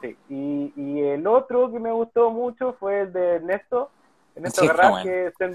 [0.00, 0.16] Sí.
[0.28, 3.90] Y, y, el otro que me gustó mucho fue el de Ernesto,
[4.34, 5.54] Ernesto sí, Garras, que es el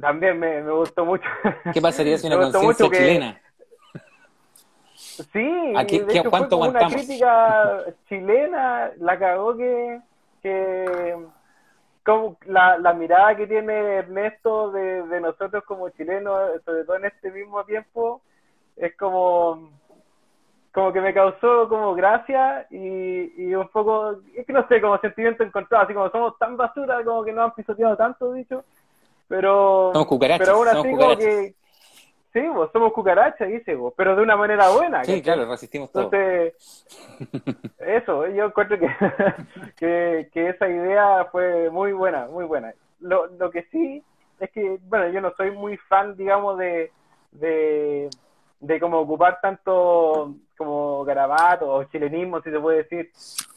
[0.00, 1.24] También me, me, gustó mucho.
[1.72, 3.40] ¿Qué pasaría si una conciencia chilena?
[5.32, 10.00] Sí, ¿A de hecho fue como una crítica chilena, la cagó que,
[10.42, 11.16] que
[12.04, 17.04] como la, la mirada que tiene Ernesto de, de nosotros como chilenos, sobre todo en
[17.04, 18.22] este mismo tiempo,
[18.76, 19.70] es como
[20.72, 24.98] como que me causó como gracia y, y un poco, es que no sé, como
[24.98, 28.64] sentimiento encontrado, así como somos tan basura, como que no han pisoteado tanto, dicho,
[29.28, 31.54] pero, pero aún así como que,
[32.32, 35.04] sí, vos somos cucarachas, dice vos, pero de una manera buena.
[35.04, 36.04] Sí, claro, resistimos todo.
[36.04, 36.86] Entonces,
[37.78, 38.88] eso, yo encuentro que,
[39.76, 42.72] que, que, esa idea fue muy buena, muy buena.
[43.00, 44.02] Lo, lo que sí
[44.40, 46.90] es que, bueno, yo no soy muy fan, digamos, de,
[47.32, 48.08] de,
[48.62, 53.10] de como ocupar tanto como garabato o chilenismo, si se puede decir.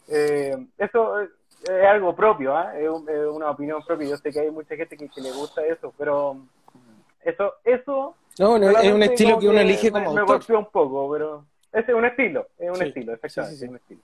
[0.10, 1.30] Eh, eso es,
[1.88, 2.84] algo propio, ¿eh?
[2.84, 4.10] es, una opinión propia.
[4.10, 6.38] Yo sé que hay mucha gente que, que le gusta eso, pero
[7.24, 10.42] eso, eso no, es un estilo que uno elige como me, autor.
[10.50, 14.02] Me un poco, pero es un estilo, es un estilo, exactamente, sí, sí, un estilo.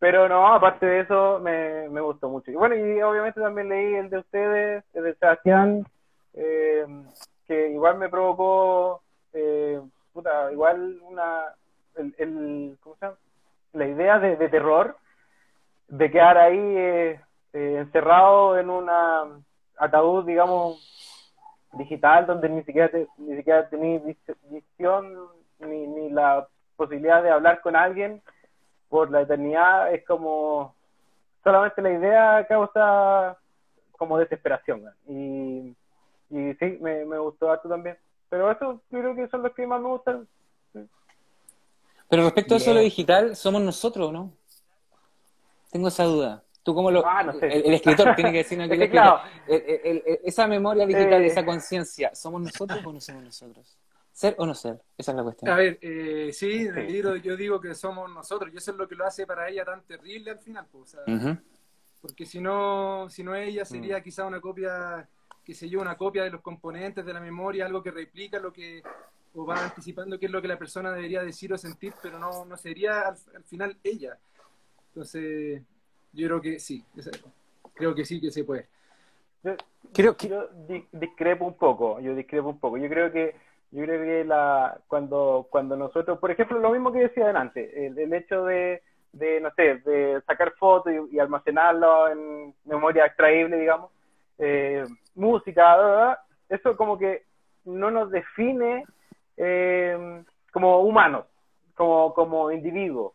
[0.00, 2.50] Pero no, aparte de eso, me, me gustó mucho.
[2.50, 5.86] Y bueno, y obviamente también leí el de ustedes, el de Sebastián,
[6.34, 6.86] eh,
[7.46, 9.80] que igual me provocó, eh,
[10.18, 11.54] puta, igual una,
[11.94, 13.18] el, ¿cómo se llama?
[13.72, 14.96] La idea de, terror,
[15.86, 17.20] de quedar ahí eh,
[17.52, 19.26] eh encerrado en una
[19.76, 20.76] ataúd, digamos,
[21.74, 24.00] digital donde ni siquiera ni siquiera tenía
[24.50, 25.28] visión
[25.60, 28.20] ni, ni la posibilidad de hablar con alguien
[28.88, 30.74] por la eternidad es como
[31.44, 33.36] solamente la idea causa
[33.92, 35.76] como desesperación y,
[36.30, 37.96] y sí me, me gustó harto también
[38.28, 40.28] pero eso creo que son los que más me gustan
[42.08, 44.32] pero respecto a eso lo digital somos nosotros no
[45.70, 47.46] tengo esa duda ¿Tú cómo lo, ah, no sé.
[47.46, 52.84] el, escritor tiene que decir que claro, esa memoria digital, eh, esa conciencia, ¿somos nosotros
[52.84, 53.78] o no somos nosotros?
[54.12, 54.78] ¿Ser o no ser?
[54.98, 55.50] Esa es la cuestión.
[55.50, 58.76] A ver, eh, sí, en el libro yo digo que somos nosotros, y eso es
[58.76, 60.66] lo que lo hace para ella tan terrible al final.
[60.70, 60.94] Pues,
[62.02, 64.02] Porque si no, si no ella sería mm.
[64.02, 65.08] quizá una copia,
[65.48, 68.52] que se yo, una copia de los componentes de la memoria, algo que replica lo
[68.52, 68.82] que,
[69.34, 72.44] o va anticipando qué es lo que la persona debería decir o sentir, pero no,
[72.44, 74.18] no sería al, al final ella.
[74.88, 75.62] Entonces,
[76.12, 76.84] yo creo que sí,
[77.72, 78.68] creo que sí que se puede.
[79.42, 79.56] Yo,
[79.94, 80.50] creo que yo
[80.92, 82.76] discrepo un poco, yo discrepo un poco.
[82.76, 83.34] Yo creo que
[83.70, 88.12] yo creo que la cuando cuando nosotros, por ejemplo, lo mismo que decía adelante, el,
[88.12, 88.82] hecho de,
[89.12, 93.90] de, no sé, de sacar fotos y, almacenarlo en memoria extraíble, digamos,
[94.38, 94.84] eh,
[95.18, 97.24] música, eso como que
[97.64, 98.84] no nos define
[99.36, 101.26] eh, como humanos,
[101.74, 103.12] como, como individuos.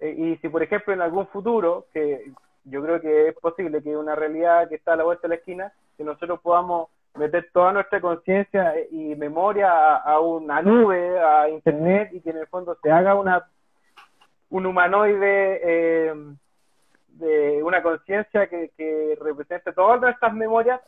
[0.00, 2.32] Eh, y si, por ejemplo, en algún futuro, que
[2.64, 5.34] yo creo que es posible que una realidad que está a la vuelta de la
[5.36, 12.10] esquina, que nosotros podamos meter toda nuestra conciencia y memoria a, una nube, a internet,
[12.12, 13.46] y que en el fondo se haga una
[14.50, 16.14] un humanoide eh,
[17.08, 20.80] de una conciencia que, que represente todas nuestras memorias,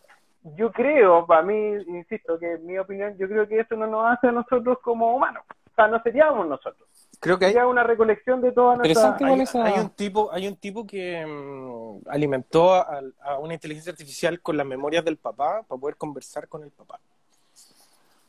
[0.44, 1.54] yo creo, para mí,
[1.86, 5.14] insisto, que en mi opinión, yo creo que eso no nos hace a nosotros como
[5.14, 5.44] humanos.
[5.70, 6.88] O sea, no seríamos nosotros.
[7.20, 9.20] Creo que hay una recolección de todas nuestras...
[9.22, 13.00] Hay, un tipo, hay un tipo que mm, alimentó a,
[13.38, 16.98] una inteligencia artificial con las memorias del papá para poder conversar con el papá.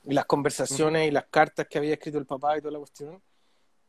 [0.06, 3.20] Y las conversaciones y las cartas que había escrito el papá y toda la cuestión.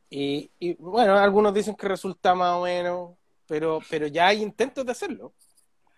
[0.08, 3.10] Y, bueno, algunos dicen que resulta más o menos,
[3.46, 5.32] pero, pero ya hay intentos de hacerlo.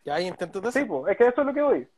[0.05, 0.87] Ya hay intentos de hacerlo.
[0.87, 1.89] Sí, pues, es que eso es lo que voy.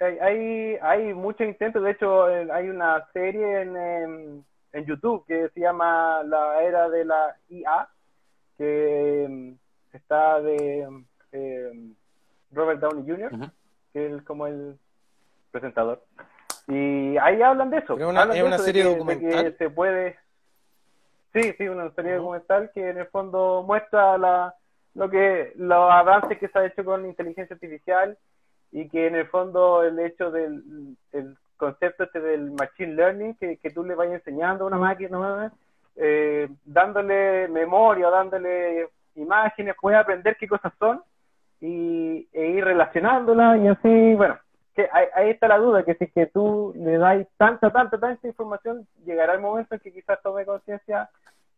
[0.00, 6.22] Hay, hay, muchos intentos, de hecho hay una serie en en YouTube que se llama
[6.24, 7.88] La Era de la IA,
[8.56, 10.88] que mm, está de
[11.32, 11.72] eh,
[12.52, 13.50] Robert Downey Jr.,
[13.92, 14.78] que es como el
[15.50, 16.04] presentador.
[16.66, 17.98] Y ahí hablan de eso.
[17.98, 19.56] Es una, una serie documental.
[19.56, 20.18] se puede.
[21.32, 24.54] Sí, sí, una serie documental que en el fondo muestra la,
[24.94, 28.18] lo que los avances que se ha hecho con inteligencia artificial
[28.72, 30.96] y que en el fondo el hecho del
[31.56, 35.52] concepto este del machine learning, que, que tú le vayas enseñando a una máquina,
[35.96, 41.02] eh, dándole memoria, dándole imágenes, puede aprender qué cosas son
[41.60, 44.38] y, e ir relacionándolas y así, bueno,
[44.74, 48.26] que ahí, está la duda, que si es que tú le das tanta, tanta, tanta
[48.26, 51.10] información, llegará el momento en que quizás tome conciencia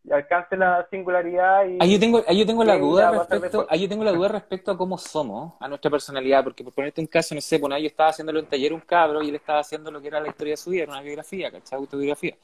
[0.02, 3.82] y alcance la singularidad y ahí yo tengo ahí yo tengo la duda respecto ahí
[3.82, 7.06] yo tengo la duda respecto a cómo somos a nuestra personalidad porque por ponerte un
[7.06, 9.90] caso no sé bueno yo estaba haciéndolo en taller un cabro y él estaba haciendo
[9.90, 11.78] lo que era la historia de su vida era una biografía ¿cachai?
[11.78, 12.34] autobiografía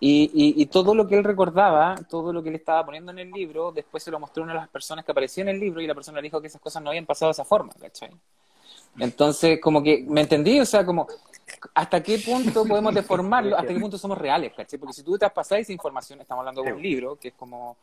[0.00, 3.20] y, y, y, todo lo que él recordaba, todo lo que él estaba poniendo en
[3.20, 5.80] el libro, después se lo mostró una de las personas que apareció en el libro
[5.80, 8.10] y la persona dijo que esas cosas no habían pasado de esa forma, ¿cachai?
[8.98, 10.60] Entonces, como que, ¿me entendí?
[10.60, 11.06] O sea, como,
[11.74, 13.56] ¿hasta qué punto podemos deformarlo?
[13.56, 14.78] ¿Hasta qué punto somos reales, caché?
[14.78, 17.34] Porque si tú te has pasado esa información, estamos hablando de un libro, que es
[17.34, 17.76] como,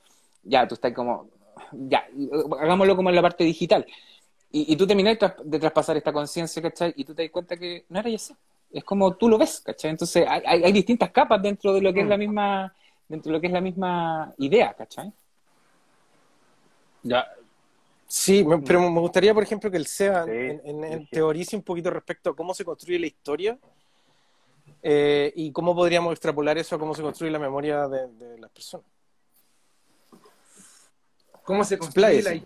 [0.44, 1.28] ya, tú estás como,
[1.72, 2.06] ya,
[2.60, 3.86] hagámoslo como en la parte digital.
[4.52, 6.94] Y, y tú terminas de traspasar esta conciencia, ¿cachai?
[6.98, 8.34] Y tú te das cuenta que no era así.
[8.72, 9.92] Es como tú lo ves, ¿cachai?
[9.92, 12.20] Entonces, hay, hay, distintas capas dentro de lo que es la mm.
[12.20, 12.74] misma,
[13.08, 15.12] dentro de lo que es la misma idea, ¿cachai?
[17.04, 17.28] Ya,
[18.14, 22.36] Sí, pero me gustaría, por ejemplo, que el SEBA en, teorice un poquito respecto a
[22.36, 23.58] cómo se construye la historia
[24.84, 28.50] Eh, ¿Y cómo podríamos extrapolar eso a cómo se construye la memoria de, de las
[28.52, 28.86] personas?
[31.44, 32.42] ¿Cómo se construye la, la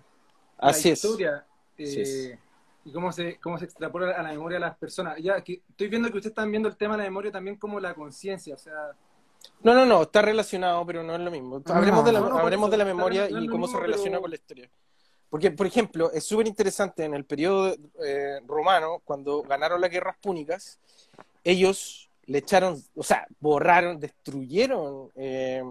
[0.57, 1.03] Así es.
[1.03, 1.45] historia?
[1.73, 2.09] Así es.
[2.09, 2.39] eh,
[2.85, 5.17] y cómo se, cómo se extrapola a la memoria de las personas.
[5.19, 7.79] Ya que estoy viendo que ustedes están viendo el tema de la memoria también como
[7.79, 8.91] la conciencia, o sea,
[9.63, 11.63] No, no, no, está relacionado, pero no es lo mismo.
[11.65, 13.83] Hablemos de la, no, no, hablemos de la memoria no es y cómo mismo, se
[13.83, 14.69] relaciona pero- con la historia.
[15.29, 20.15] Porque, por ejemplo, es súper interesante en el periodo eh, romano, cuando ganaron las guerras
[20.21, 20.79] púnicas,
[21.43, 25.63] ellos le echaron, o sea, borraron, destruyeron, eh,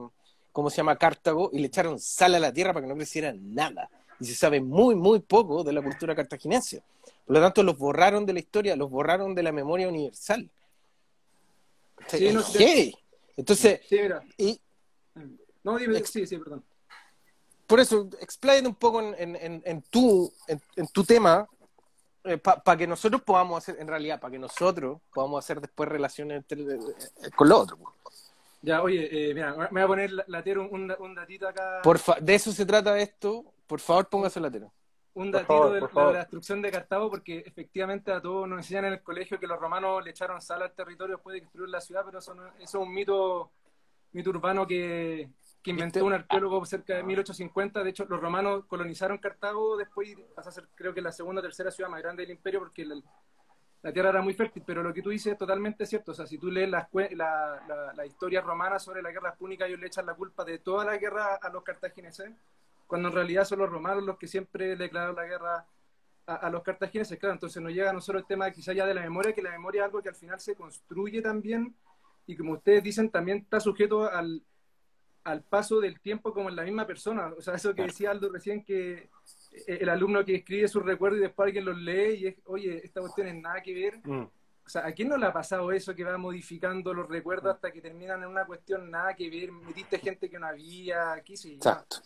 [0.53, 0.97] ¿cómo se llama?
[0.97, 3.89] Cartago, y le echaron sal a la tierra para que no creciera nada.
[4.21, 6.83] Y se sabe muy, muy poco de la cultura cartaginense.
[7.27, 10.49] Por lo tanto, los borraron de la historia, los borraron de la memoria universal.
[12.07, 12.95] Sí, no, heavy.
[13.37, 14.23] Entonces, sí, mira.
[14.37, 14.61] y,
[15.65, 16.63] No, dime, sí, sí, perdón.
[17.67, 21.49] Por eso, expláyate un poco en, en- en- en tu, en, en tu tema
[22.65, 26.63] para que nosotros podamos hacer, en realidad, para que nosotros podamos hacer después relaciones entre-
[26.63, 27.77] eh, con lo otro.
[28.63, 31.81] Ya, oye, eh, mira, me voy a poner la- latero un, un, datito acá.
[31.83, 33.45] Por fa- de eso se trata esto.
[33.67, 34.73] Por favor, póngase latero.
[35.17, 38.93] un datito favor, de, la destrucción de Cartago, porque efectivamente a todos nos enseñan en
[38.95, 42.03] el colegio que los romanos le echaron sal al territorio después de destruir la ciudad,
[42.07, 43.51] pero eso, no- eso es un mito,
[44.13, 45.29] mito urbano que,
[45.65, 47.83] que inventó un arqueólogo cerca de 1850.
[47.83, 51.41] De hecho, los romanos colonizaron Cartago después y pasó a ser, creo que, la segunda
[51.41, 52.97] o tercera ciudad más grande del imperio porque la,
[53.83, 54.63] la tierra era muy fértil.
[54.67, 56.13] Pero lo que tú dices es totalmente cierto.
[56.13, 59.67] O sea, si tú lees las la, la, la historia romana sobre la guerra púnica,
[59.67, 62.31] ellos le echan la culpa de toda la guerra a los cartagineses
[62.87, 65.67] cuando en realidad son los romanos los que siempre declararon la guerra
[66.27, 68.95] a, a los cartagineses, claro, entonces nos llega no solo el tema quizá ya de
[68.95, 71.75] la memoria, que la memoria es algo que al final se construye también,
[72.27, 74.43] y como ustedes dicen, también está sujeto al,
[75.25, 78.31] al paso del tiempo como en la misma persona, o sea, eso que decía Aldo
[78.31, 79.09] recién, que
[79.53, 82.81] eh, el alumno que escribe sus recuerdos y después alguien los lee y es, oye,
[82.85, 84.23] esta cuestión es nada que ver, Mm.
[84.23, 87.73] o sea, ¿a quién no le ha pasado eso que va modificando los recuerdos hasta
[87.73, 91.55] que terminan en una cuestión nada que ver, metiste gente que no había, qué sé?
[91.55, 91.99] Exacto.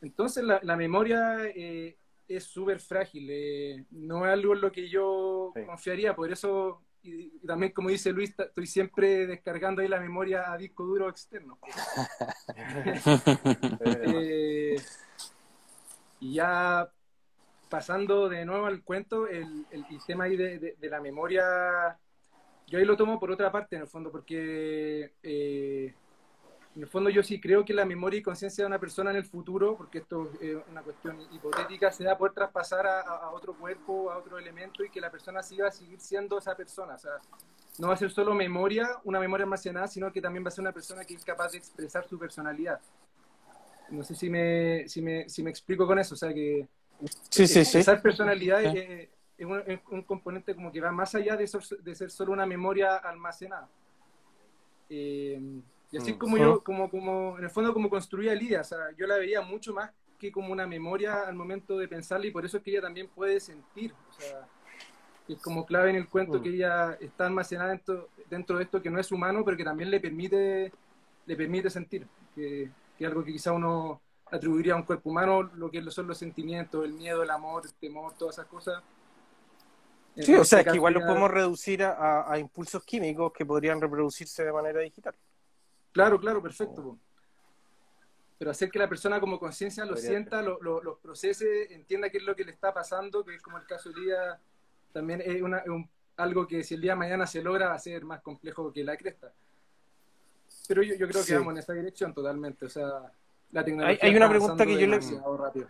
[0.00, 1.96] Entonces la, la memoria eh,
[2.28, 5.64] es súper frágil, eh, no es algo en lo que yo Sí.
[5.66, 10.52] confiaría, por eso, y, y también como dice Luis, estoy siempre descargando ahí la memoria
[10.52, 11.58] a disco duro externo.
[13.80, 14.76] Eh,
[16.20, 16.88] y ya
[17.68, 21.96] pasando de nuevo al cuento, el, el- el tema ahí de, de- de la memoria,
[22.66, 25.94] yo ahí lo tomo por otra parte, en el fondo, porque eh,
[26.78, 29.16] en el fondo yo sí creo que la memoria y conciencia de una persona en
[29.16, 33.30] el futuro, porque esto es una cuestión hipotética, se va a poder traspasar a, a-
[33.32, 36.94] otro cuerpo, a otro elemento, y que la persona siga a seguir siendo esa persona.
[36.94, 37.14] O sea,
[37.80, 40.62] no va a ser solo memoria, una memoria almacenada, sino que también va a ser
[40.62, 42.80] una persona que es capaz de expresar su personalidad.
[43.88, 46.68] No sé si me, si me, si me explico con eso, o sea que
[47.28, 47.78] Sí, sí, sí.
[47.78, 48.78] esa personalidad Sí.
[48.78, 52.12] es, es- un, es un componente como que va más allá de, ser- de ser
[52.12, 53.68] solo una memoria almacenada.
[54.90, 55.40] Eh,
[55.90, 56.40] y así es como Mm.
[56.40, 59.72] yo, como, como, en el fondo como construía Lidia, o sea, yo la veía mucho
[59.72, 62.82] más que como una memoria al momento de pensarla y por eso es que ella
[62.82, 64.46] también puede sentir, o sea,
[65.26, 66.42] que es como clave en el cuento Mm.
[66.42, 69.90] que ella está almacenada dentro, dentro de esto que no es humano, pero que también
[69.90, 70.72] le permite,
[71.26, 75.42] le permite sentir, que, que es algo que quizá uno atribuiría a un cuerpo humano,
[75.42, 78.82] lo que son los sentimientos, el miedo, el amor, el temor, todas esas cosas.
[80.16, 83.32] En Sí, o este sea, que igual lo podemos reducir a, a- a impulsos químicos
[83.32, 85.14] que podrían reproducirse de manera digital.
[85.98, 86.80] Claro, claro, perfecto.
[86.80, 86.98] po.
[88.38, 92.22] Pero hacer que la persona como conciencia lo Podría sienta, lo, procese, entienda qué es
[92.22, 94.38] lo que le está pasando, que es como el caso de Lía,
[94.92, 97.74] también es, una- es un- algo que si el día de mañana se logra va
[97.74, 99.32] a ser más complejo que la cresta.
[100.68, 101.34] Pero yo, yo creo que Sí.
[101.34, 102.86] vamos en esa dirección totalmente, o sea,
[103.50, 105.00] la tecnología Hay- hay una pregunta que yo le-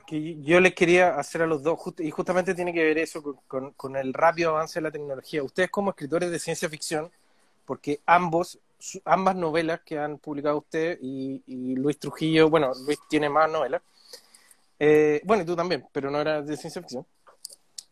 [0.07, 3.23] que yo les quería hacer a los dos, just- y justamente tiene que ver eso
[3.23, 5.43] con, con- con el rápido avance de la tecnología.
[5.43, 7.11] Ustedes como escritores de ciencia ficción,
[7.65, 8.59] porque ambos,
[9.05, 13.83] ambas novelas que han publicado ustedes y, y Luis Trujillo, bueno, Luis tiene más novelas,
[14.79, 17.05] eh, bueno, y tú también, pero no era de ciencia ficción.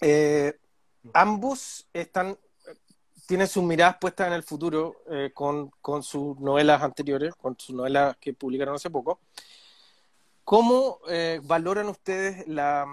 [0.00, 0.56] Eh,
[1.12, 2.38] ambos están,
[3.26, 7.74] tienen sus miradas puestas en el futuro eh, con, con sus novelas anteriores, con sus
[7.74, 9.20] novelas que publicaron hace poco.
[10.44, 12.86] ¿Cómo eh, valoran ustedes la,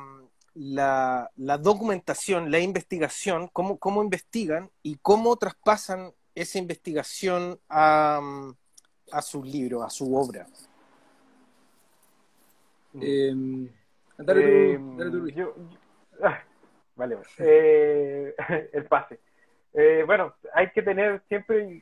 [0.55, 3.47] la, la documentación, la investigación?
[3.53, 8.19] ¿Cómo, ¿Cómo investigan y cómo traspasan esa investigación a,
[9.11, 10.47] a su libro, a su obra?
[13.01, 13.33] Eh,
[14.17, 15.35] dale tú, Eh, dale tú, Luis.
[15.35, 15.77] yo- yo-
[16.23, 16.43] ah,
[16.95, 17.27] vale, vale.
[17.39, 18.35] Eh,
[18.73, 19.19] el pase.
[19.73, 21.81] Eh, bueno, hay que tener siempre,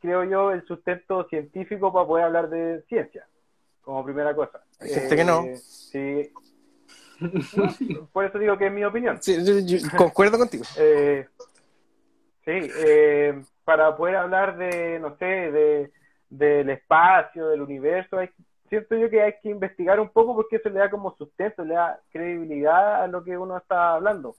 [0.00, 3.26] creo yo, el sustento científico para poder hablar de ciencia,
[3.82, 4.62] como primera cosa.
[4.80, 5.42] Hay gente que no.
[5.62, 6.32] Sí.
[7.56, 9.22] No, por eso digo que es mi opinión.
[9.22, 10.64] Sí, yo- yo concuerdo contigo.
[10.78, 11.26] Eh,
[12.44, 15.90] sí, eh, para poder hablar de, no sé, de,
[16.30, 18.30] del espacio, del universo, hay,
[18.68, 21.74] siento yo que hay que investigar un poco porque eso le da como sustento, le
[21.74, 24.36] da credibilidad a lo que uno está hablando,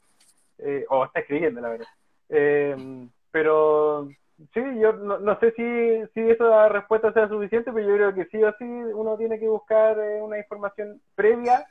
[0.60, 1.88] eh, o está escribiendo, la verdad.
[2.30, 4.08] Eh, pero
[4.54, 8.42] sí, yo no, sé si, si esa respuesta sea suficiente, pero yo creo que sí
[8.42, 11.68] o sí uno tiene que buscar eh, una información previa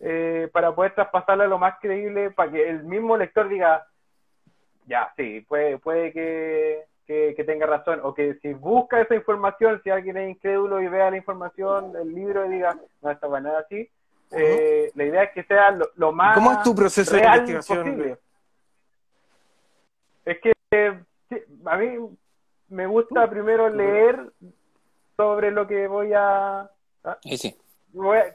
[0.00, 3.86] eh, para poder traspasarla lo más creíble, para que el mismo lector diga,
[4.86, 9.90] ya, sí, puede, puede que, que, tenga razón, o que si busca esa información, si
[9.90, 13.60] alguien es incrédulo y vea la información del libro y diga, no, esta va nada
[13.60, 13.88] así,
[14.30, 17.78] eh, la idea es que sea lo, más ¿Cómo es tu proceso de investigación?
[17.78, 18.18] Posible.
[20.24, 20.52] Es que
[21.64, 22.16] a mí
[22.68, 24.32] me gusta primero leer
[25.16, 26.68] sobre lo que voy a...
[27.04, 27.18] ¿ah?
[27.22, 27.56] Sí,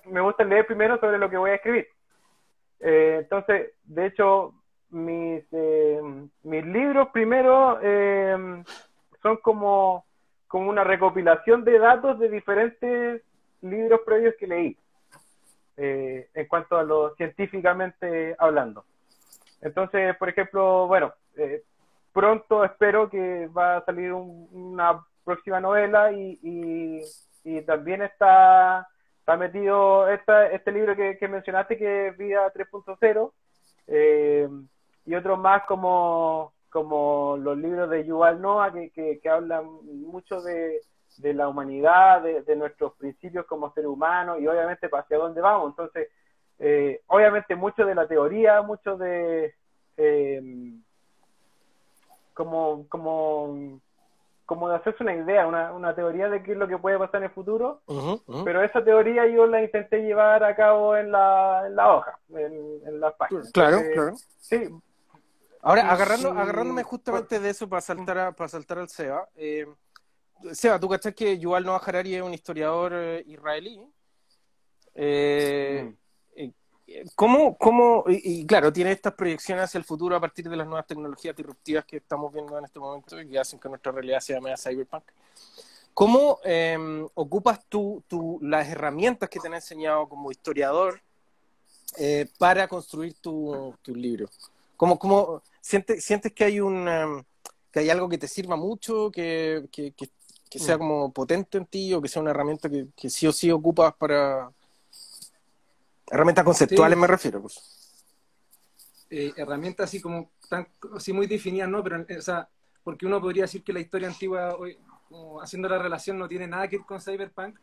[0.05, 1.87] me gusta leer primero sobre lo que voy a escribir.
[2.79, 4.53] Eh, entonces, de hecho,
[4.91, 6.01] mis, eh,
[6.43, 8.63] mis libros primero eh,
[9.21, 10.05] son como,
[10.47, 13.21] como una recopilación de datos de diferentes
[13.61, 14.77] libros previos que leí,
[15.77, 18.85] en cuanto a lo científicamente hablando.
[19.61, 21.13] Entonces, por ejemplo, bueno,
[22.13, 26.39] pronto espero que va a salir una próxima novela y,
[27.43, 28.87] y, también está,
[29.19, 33.31] está metido esta, este libro que, mencionaste que es Vida 3.0
[33.87, 34.47] eh,
[35.05, 40.81] y otros más como, como los libros de Yuval Noah que, que, hablan mucho de,
[41.17, 45.71] de la humanidad, de, nuestros principios como ser humano y obviamente hacia dónde vamos.
[45.71, 46.09] Entonces,
[46.59, 49.55] eh, obviamente mucho de la teoría, mucho de...
[49.97, 50.73] Eh,
[52.33, 53.79] como, como,
[54.45, 57.17] como de hacerse una idea, una, una teoría de qué es lo que puede pasar
[57.17, 57.81] en el futuro,
[58.43, 62.79] pero esa teoría yo la intenté llevar a cabo en la, en la hoja, en,
[62.85, 63.51] en las páginas.
[63.51, 64.13] Claro, claro.
[64.39, 64.69] Sí.
[65.61, 69.67] Ahora, agarrando, agarrándome justamente de eso para saltar, para saltar al SEBA, eh,
[70.53, 73.81] Seba, tú cachas que Yuval Noah Harari es un historiador eh, israelí.
[74.95, 76.01] Eh, mm.
[77.15, 80.85] ¿Cómo, cómo y, claro, tiene estas proyecciones hacia el futuro a partir de las nuevas
[80.85, 84.41] tecnologías disruptivas que estamos viendo en este momento y que hacen que nuestra realidad sea
[84.41, 85.03] media cyberpunk?
[85.93, 88.03] ¿Cómo em, ocupas tú,
[88.41, 91.01] las herramientas que te han enseñado como historiador
[91.97, 94.27] eh, para construir tu, tu libro?
[94.75, 97.23] ¿Cómo, cómo sientes, sientes que hay un
[97.71, 100.79] que hay algo que te sirva mucho, que, que, que, sea mm.
[100.79, 103.93] como potente en ti o que sea una herramienta que, que sí o sí ocupas
[103.93, 104.51] para,
[106.11, 107.57] Herramientas conceptuales me refiero, pues.
[109.09, 111.81] Eh, herramientas así como tan, así muy definidas, ¿no?
[111.81, 112.49] Pero, o sea,
[112.83, 114.77] porque uno podría decir que la historia antigua, hoy,
[115.41, 117.57] haciendo la relación, no tiene nada que ver con Cyberpunk,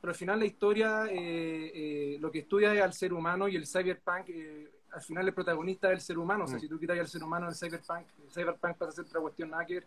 [0.00, 3.56] pero al final la historia eh, eh, lo que estudia es al ser humano y
[3.56, 4.30] el Cyberpunk,
[4.92, 6.44] al final el protagonista es el ser humano.
[6.44, 6.60] O sea, mm.
[6.60, 9.50] si tú quitas al ser humano del Cyberpunk, el Cyberpunk pasa a ser otra cuestión
[9.50, 9.86] nada que ver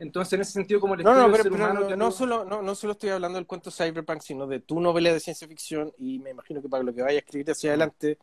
[0.00, 3.10] entonces, en ese sentido, como el no, no, pero, no, solo, no, no solo estoy
[3.10, 6.70] hablando del cuento Cyberpunk, sino de tu novela de ciencia ficción y me imagino que
[6.70, 8.16] para lo que vaya a escribir hacia adelante,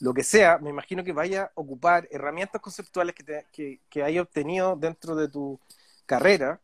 [0.00, 4.02] lo que sea, me imagino que vaya a ocupar herramientas conceptuales que, te, que, que
[4.02, 5.60] haya obtenido dentro de tu
[6.04, 6.60] carrera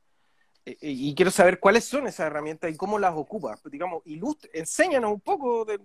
[0.65, 3.61] eh, eh, y quiero saber cuáles son esas herramientas y cómo las ocupas.
[3.61, 5.79] Pues, digamos, ilustre, enséñanos un poco de,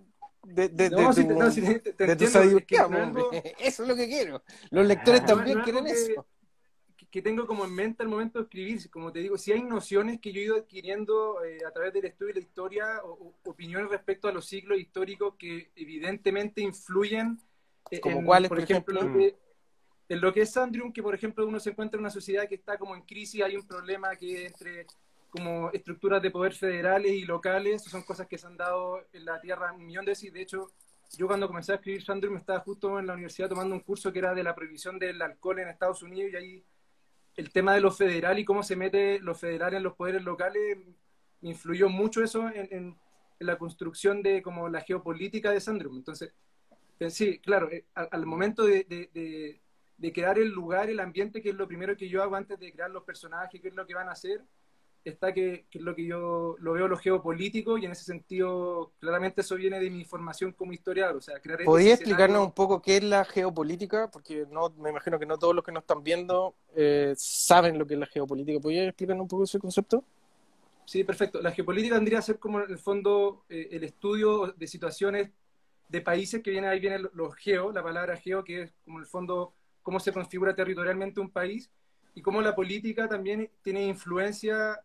[0.44, 2.88] de, de, de, tu sabiduría.
[3.60, 4.44] Eso es lo que quiero.
[4.70, 6.26] Los lectores también quieren eso
[7.12, 8.90] que tengo como en mente al momento de escribir.
[8.90, 12.06] Como te digo, si hay nociones que yo he ido adquiriendo eh, a través del
[12.06, 17.38] estudio de la historia, o, opiniones respecto a los ciclos históricos que evidentemente influyen.
[17.92, 19.02] Eh, ¿Como cuáles, por, ejemplo?
[19.02, 22.56] en lo que es Sandrium, que por ejemplo uno se encuentra en una sociedad que
[22.56, 24.86] está como en crisis, hay un problema que entre
[25.32, 29.40] como estructuras de poder federales y locales, son cosas que se han dado en la
[29.40, 30.32] Tierra un millón de veces.
[30.32, 30.68] De hecho,
[31.18, 34.20] yo cuando comencé a escribir Sandrium estaba justo en la universidad tomando un curso que
[34.20, 36.66] era de la prohibición del alcohol en Estados Unidos y ahí
[37.36, 40.78] el tema de lo federal y cómo se mete lo federal en los poderes locales,
[41.42, 42.98] influyó mucho eso en,
[43.40, 45.98] la construcción de como la geopolítica de Sandrum.
[45.98, 46.32] Entonces,
[47.00, 48.84] eh, sí, claro, eh, al, momento de,
[49.98, 52.72] de, crear el lugar, el ambiente, que es lo primero que yo hago antes de
[52.72, 54.44] crear los personajes, qué es lo que van a hacer,
[55.04, 59.42] está que, es lo que yo lo veo lo geopolítico y en ese sentido claramente
[59.42, 61.18] eso viene de mi formación como historiador.
[61.18, 64.10] O sea, crear ¿Podría explicarnos un poco qué es la geopolítica?
[64.12, 67.86] Porque no me imagino que no todos los que nos están viendo eh, saben lo
[67.86, 68.60] que es la geopolítica.
[68.60, 70.04] ¿Podría explicarnos un poco ese concepto?
[70.86, 71.42] Sí, perfecto.
[71.42, 75.30] La geopolítica tendría que ser como en el fondo eh, el estudio de situaciones
[75.90, 79.04] de países que vienen ahí viene los geo, la palabra geo, que es como en
[79.04, 81.70] el fondo cómo se configura territorialmente un país
[82.14, 84.80] y cómo la política también tiene influencia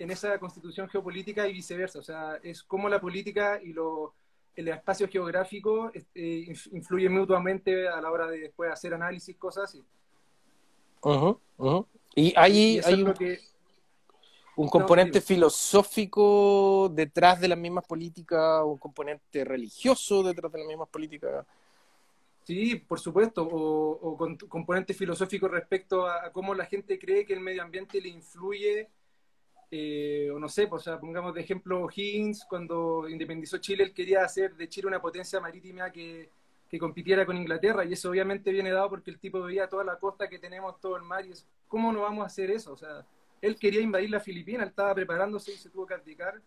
[0.00, 1.98] en esa constitución geopolítica y viceversa.
[1.98, 4.14] O sea, es como la política y lo,
[4.56, 9.84] el espacio geográfico eh, influyen mutuamente a la hora de después hacer análisis, cosas así.
[12.14, 13.40] Y ahí hay un, que...
[14.56, 20.88] un componente filosófico detrás de las mismas políticas, un componente religioso detrás de las mismas
[20.88, 21.46] políticas.
[22.44, 27.34] Sí, por supuesto, o, o con componente filosófico respecto a, cómo la gente cree que
[27.34, 28.88] el medio ambiente le influye,
[29.70, 33.94] eh, o no sé, pues, o sea, pongamos de ejemplo Higgins, cuando independizó Chile, él
[33.94, 36.30] quería hacer de Chile una potencia marítima que,
[36.68, 39.96] que compitiera con Inglaterra, y eso obviamente viene dado porque el tipo veía toda la
[39.96, 42.72] costa que tenemos, todo el mar, y es, ¿cómo no vamos a hacer eso?
[42.72, 43.06] O sea,
[43.40, 46.40] él quería invadir la Filipina, él estaba preparándose y se tuvo que abdicar,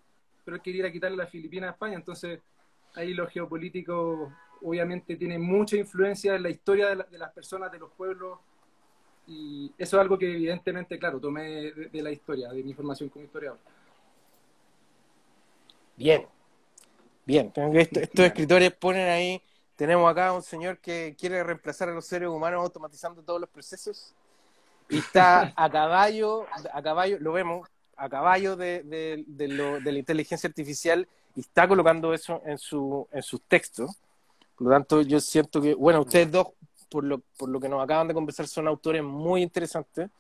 [0.43, 2.39] pero él quería quitarle la Filipina a España, entonces
[2.95, 7.91] ahí los geopolíticos obviamente tiene mucha influencia en la historia de, las personas, de los
[7.91, 8.39] pueblos,
[9.27, 13.25] y eso es algo que evidentemente, claro, tomé de, la historia, de mi formación como
[13.25, 13.59] historiador.
[15.95, 16.27] Bien,
[17.25, 17.51] bien.
[17.55, 19.41] estos escritores ponen ahí,
[19.75, 24.13] tenemos acá un señor que quiere reemplazar a los seres humanos automatizando todos los procesos
[24.89, 31.07] y está a caballo, a caballo, lo vemos, a caballo de, de, la inteligencia artificial
[31.35, 33.91] y está colocando eso en, su, en sus textos.
[34.55, 36.47] Por lo tanto, yo siento que, bueno, ustedes dos,
[36.93, 40.11] por lo, por lo que nos acaban de conversar, son autores muy interesantes.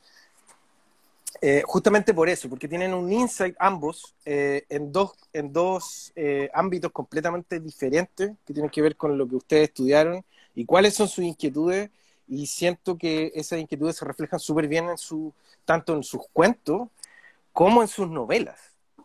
[1.39, 6.49] Eh, justamente por eso, porque tienen un insight ambos eh, en dos, en dos eh,
[6.51, 11.07] ámbitos completamente diferentes que tienen que ver con lo que ustedes estudiaron y cuáles son
[11.07, 11.91] sus inquietudes.
[12.27, 15.31] Y siento que esas inquietudes se reflejan súper bien en su,
[15.63, 16.87] tanto en sus cuentos
[17.51, 18.59] como en sus novelas.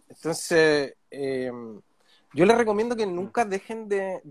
[0.08, 4.22] Entonces, yo les recomiendo que nunca dejen de,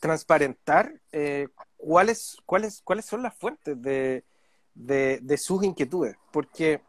[0.00, 4.24] transparentar eh, cuáles, cuáles, cuáles son las fuentes de,
[4.74, 6.80] de, sus inquietudes, porque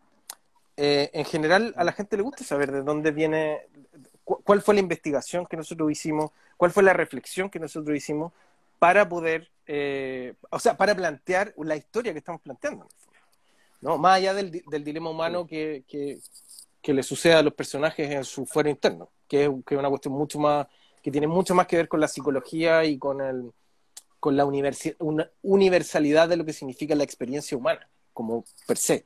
[0.78, 3.62] eh, en general a la gente le gusta saber de dónde viene,
[4.24, 8.32] cuál fue la investigación que nosotros hicimos, cuál fue la reflexión que nosotros hicimos
[8.80, 12.88] para poder, eh, o sea, para plantear la historia que estamos planteando.
[13.82, 13.98] ¿no?
[13.98, 16.20] Más allá del, del dilema humano que, que,
[16.82, 19.90] que, le sucede a los personajes en su fuero interno, que es, que es una
[19.90, 20.68] cuestión mucho más
[21.06, 23.52] que tiene mucho más que ver con la psicología y con, el,
[24.20, 29.06] con la una universalidad de lo que significa la experiencia humana, como per se.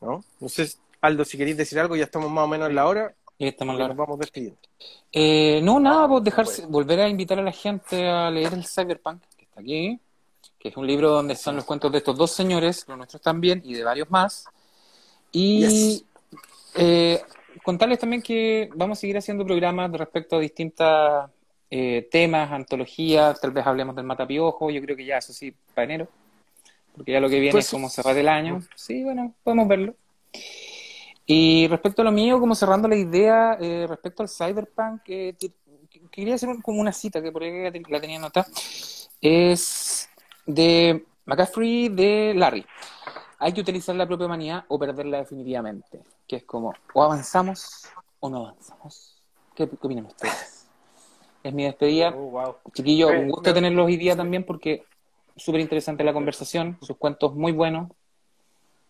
[0.00, 0.24] ¿no?
[0.48, 0.72] sé,
[1.02, 3.14] Aldo, si queréis decir algo, ya estamos más o menos en la hora.
[3.36, 4.58] Y estamos Nos vamos despidiendo.
[5.12, 9.20] Eh, no, nada, pues dejarse, volver a invitar a la gente a leer el Cyberpunk,
[9.36, 10.00] que está aquí,
[10.58, 13.60] que es un libro donde están los cuentos de estos dos señores, los nuestros también,
[13.66, 14.46] y de varios más.
[15.30, 16.06] Y
[16.74, 17.22] eh,
[17.62, 21.30] contarles también que vamos a seguir haciendo programas respecto a distintos
[21.70, 25.84] eh, temas, antologías, tal vez hablemos del matapiojo, yo creo que ya eso sí, para
[25.84, 26.08] enero,
[26.94, 28.62] porque ya lo que viene pues es como cerrar el año.
[28.74, 29.94] Sí, bueno, podemos verlo.
[31.26, 35.34] Y respecto a lo mío, como cerrando la idea, eh, respecto al cyberpunk, eh,
[36.10, 38.46] quería hacer como una cita que por ahí la tenía anotada,
[39.20, 40.08] es
[40.46, 42.64] de McCaffrey de Larry
[43.38, 46.00] hay que utilizar la propia humanidad o perderla definitivamente.
[46.26, 47.88] Que es como, o avanzamos
[48.20, 49.16] o no avanzamos.
[49.54, 50.66] ¿Qué, opinan ustedes?
[51.42, 52.14] Es mi despedida.
[52.14, 54.84] Oh, Chiquillo, un gusto tenerlos hoy día también porque
[55.36, 57.90] súper interesante la conversación, sus cuentos muy buenos.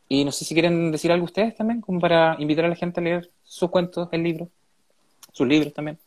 [0.08, 3.00] Y no sé si quieren decir algo ustedes también, como para invitar a la gente
[3.00, 4.48] a leer sus cuentos, el libro,
[5.32, 5.98] sus libros también.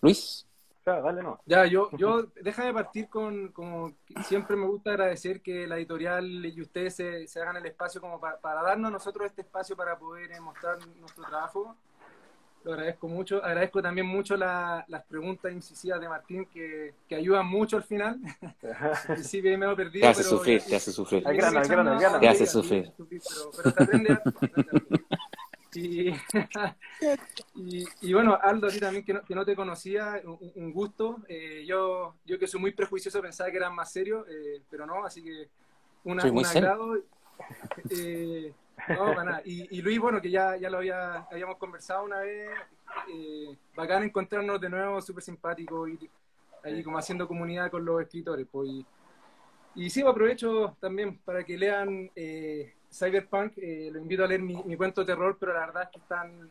[0.00, 0.47] Luis.
[1.46, 3.92] Ya, yo, yo, déjame partir con, como
[4.24, 8.62] siempre me gusta agradecer que la editorial y ustedes se, hagan el espacio como para,
[8.62, 11.76] darnos a nosotros este espacio para poder eh, mostrar nuestro trabajo.
[12.64, 13.42] Lo agradezco mucho.
[13.42, 18.18] Agradezco también mucho las preguntas incisivas de Martín que, que ayudan mucho al final.
[19.22, 20.02] sí, me he perdido.
[20.02, 21.22] Te hace sufrir, te hace sufrir.
[21.22, 22.92] Te hace sufrir.
[22.98, 24.18] Pero, te aprende
[27.54, 31.18] y, y, bueno, Aldo, a ti también que no, que no te conocía, un, gusto.
[31.28, 35.04] Eh, yo, yo que soy muy prejuicioso pensaba que eran más serios, eh, pero no,
[35.04, 35.48] así que
[36.04, 36.96] una, un agrado.
[37.90, 38.52] Eh,
[38.88, 39.42] no, para nada.
[39.44, 42.50] Y, Luis, bueno, que ya, ya lo había, habíamos conversado una vez,
[43.76, 46.10] bacán encontrarnos de nuevo, súper simpático y
[46.64, 48.44] ahí como haciendo comunidad con los escritores.
[48.50, 48.86] Pues, y,
[49.76, 52.10] y sí, aprovecho también para que lean
[52.90, 55.98] Cyberpunk, eh, lo invito a leer mi, cuento de terror, pero la verdad es que
[55.98, 56.50] están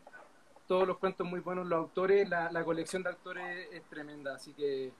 [0.66, 4.92] todos los cuentos muy buenos, los autores, la, colección de autores es tremenda, así que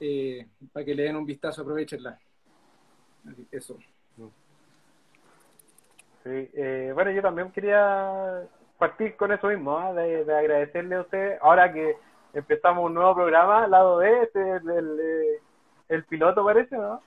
[0.00, 2.18] eh, para que le den un vistazo, aprovechenla.
[3.50, 3.78] Eso.
[6.24, 8.42] Sí, eh, bueno, yo también quería
[8.78, 9.92] partir con eso mismo, ¿ah?
[9.92, 11.96] de, agradecerle a usted, ahora que
[12.32, 15.40] empezamos un nuevo programa, lado B, este es el,
[15.88, 17.02] el, piloto parece, ¿no?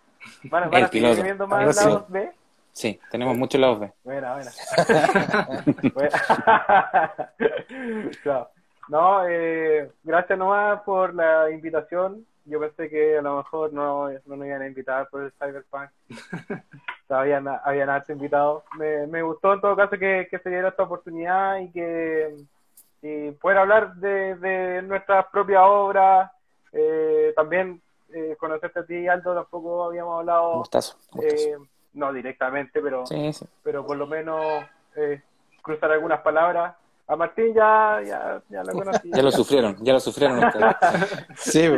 [0.45, 1.23] Van, van el piloto.
[1.23, 2.33] viendo más lados B.
[2.75, 3.93] Sí, tenemos muchos lados B.
[4.03, 4.51] Buena, buena.
[8.89, 12.25] no, eh, gracias nomás por la invitación.
[12.43, 15.89] yo pensé que a lo mejor no, no nos iban a invitar por el Cyberpunk.
[16.11, 16.15] o
[17.07, 18.65] sea, habían, habían invitado.
[18.77, 22.35] Me, me gustó en todo caso que, que se diera esta oportunidad y que
[23.01, 26.29] y poder hablar de, de nuestras propias obras.
[26.73, 27.81] Eh, también
[28.13, 30.57] eh, conocerte a ti, Aldo, tampoco habíamos hablado.
[30.57, 31.55] Gustazo, Eh,
[31.95, 33.45] no directamente, pero, sí, sí.
[33.63, 34.63] pero por lo menos
[34.95, 35.21] eh,
[35.61, 36.75] cruzar algunas palabras.
[37.07, 39.11] A Martín ya, ya, ya lo conocí.
[39.11, 40.41] ya lo sufrieron, ya lo sufrieron
[41.35, 41.69] sí,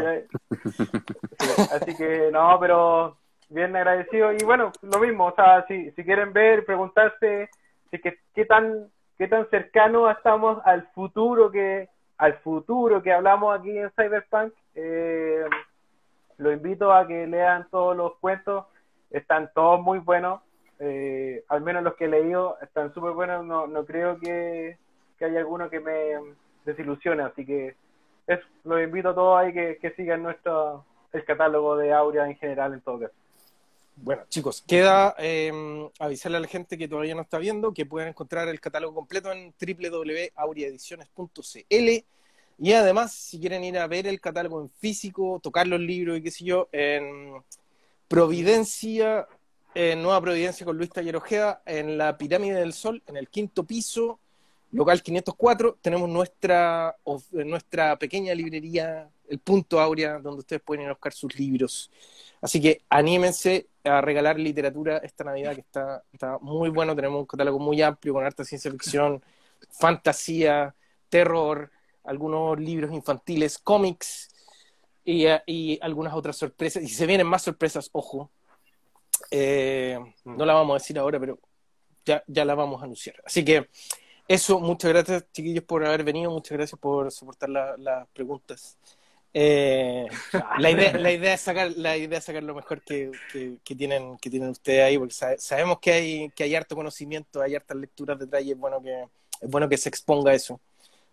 [1.74, 3.18] Así que no, pero
[3.50, 4.32] bien agradecido.
[4.32, 7.50] Y bueno, lo mismo, o sea, si, si quieren ver, preguntarse
[7.92, 13.58] si que, qué tan qué tan cercano estamos al futuro que al futuro que hablamos
[13.58, 14.54] aquí en Cyberpunk.
[14.76, 15.46] Eh,
[16.38, 18.66] lo invito a que lean todos los cuentos,
[19.10, 20.42] están todos muy buenos,
[20.80, 24.78] eh, al menos los que he leído están súper buenos, no, no creo que,
[25.18, 26.16] que haya alguno que me
[26.66, 27.76] desilusione, así que
[28.28, 32.36] es, los invito a todos ahí que, que sigan nuestro el catálogo de Aurea en
[32.36, 33.14] general en todo caso.
[33.96, 38.10] Bueno, chicos, queda eh, avisarle a la gente que todavía no está viendo que pueden
[38.10, 42.06] encontrar el catálogo completo en www.auriaediciones.cl
[42.60, 46.24] y además, si quieren ir a ver el catálogo en físico, tocar los libros y
[46.24, 47.36] qué sé yo, en
[48.08, 49.28] Providencia,
[49.76, 53.64] en Nueva Providencia con Luis Taller Ojeda, en la Pirámide del Sol, en el quinto
[53.64, 54.20] piso,
[54.72, 56.96] local 504, tenemos nuestra,
[57.32, 61.92] nuestra pequeña librería, el Punto Aurea, donde ustedes pueden ir a buscar sus libros.
[62.42, 66.96] Así que anímense a regalar literatura esta Navidad, que está, está muy bueno.
[66.96, 69.22] Tenemos un catálogo muy amplio con harta ciencia ficción,
[69.70, 70.76] fantasía,
[71.10, 71.72] terror,
[72.04, 74.30] algunos libros infantiles, cómics
[75.08, 76.84] y, y, algunas otras sorpresas.
[76.84, 78.30] Y se vienen más sorpresas, ojo.
[79.32, 81.40] Eh, no la vamos a decir ahora, pero
[82.06, 83.16] ya, ya la vamos a anunciar.
[83.26, 83.70] Así que
[84.28, 88.78] eso, muchas gracias chiquillos por haber venido, muchas gracias por soportar las preguntas.
[89.34, 90.08] Eh,
[90.60, 93.12] la, idea, la, idea es sacar, la idea es sacar lo mejor que,
[93.64, 97.56] que, tienen, que tienen ustedes ahí, porque sabemos que hay, que hay harto conocimiento, hay
[97.56, 99.04] hartas lecturas detrás y es bueno que,
[99.40, 100.60] es bueno que se exponga eso,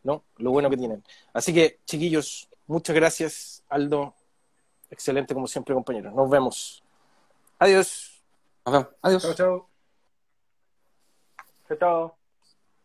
[0.02, 0.24] ¿no?
[0.38, 1.04] Lo bueno que tienen.
[1.32, 4.15] Así que, chiquillos, muchas gracias, Aldo.
[4.91, 6.11] Excelente como siempre, compañero.
[6.11, 6.82] Nos vemos.
[7.59, 8.23] Adiós.
[9.03, 9.23] Adiós.
[9.23, 9.69] Chao, chao.
[11.69, 12.23] Chao, chao.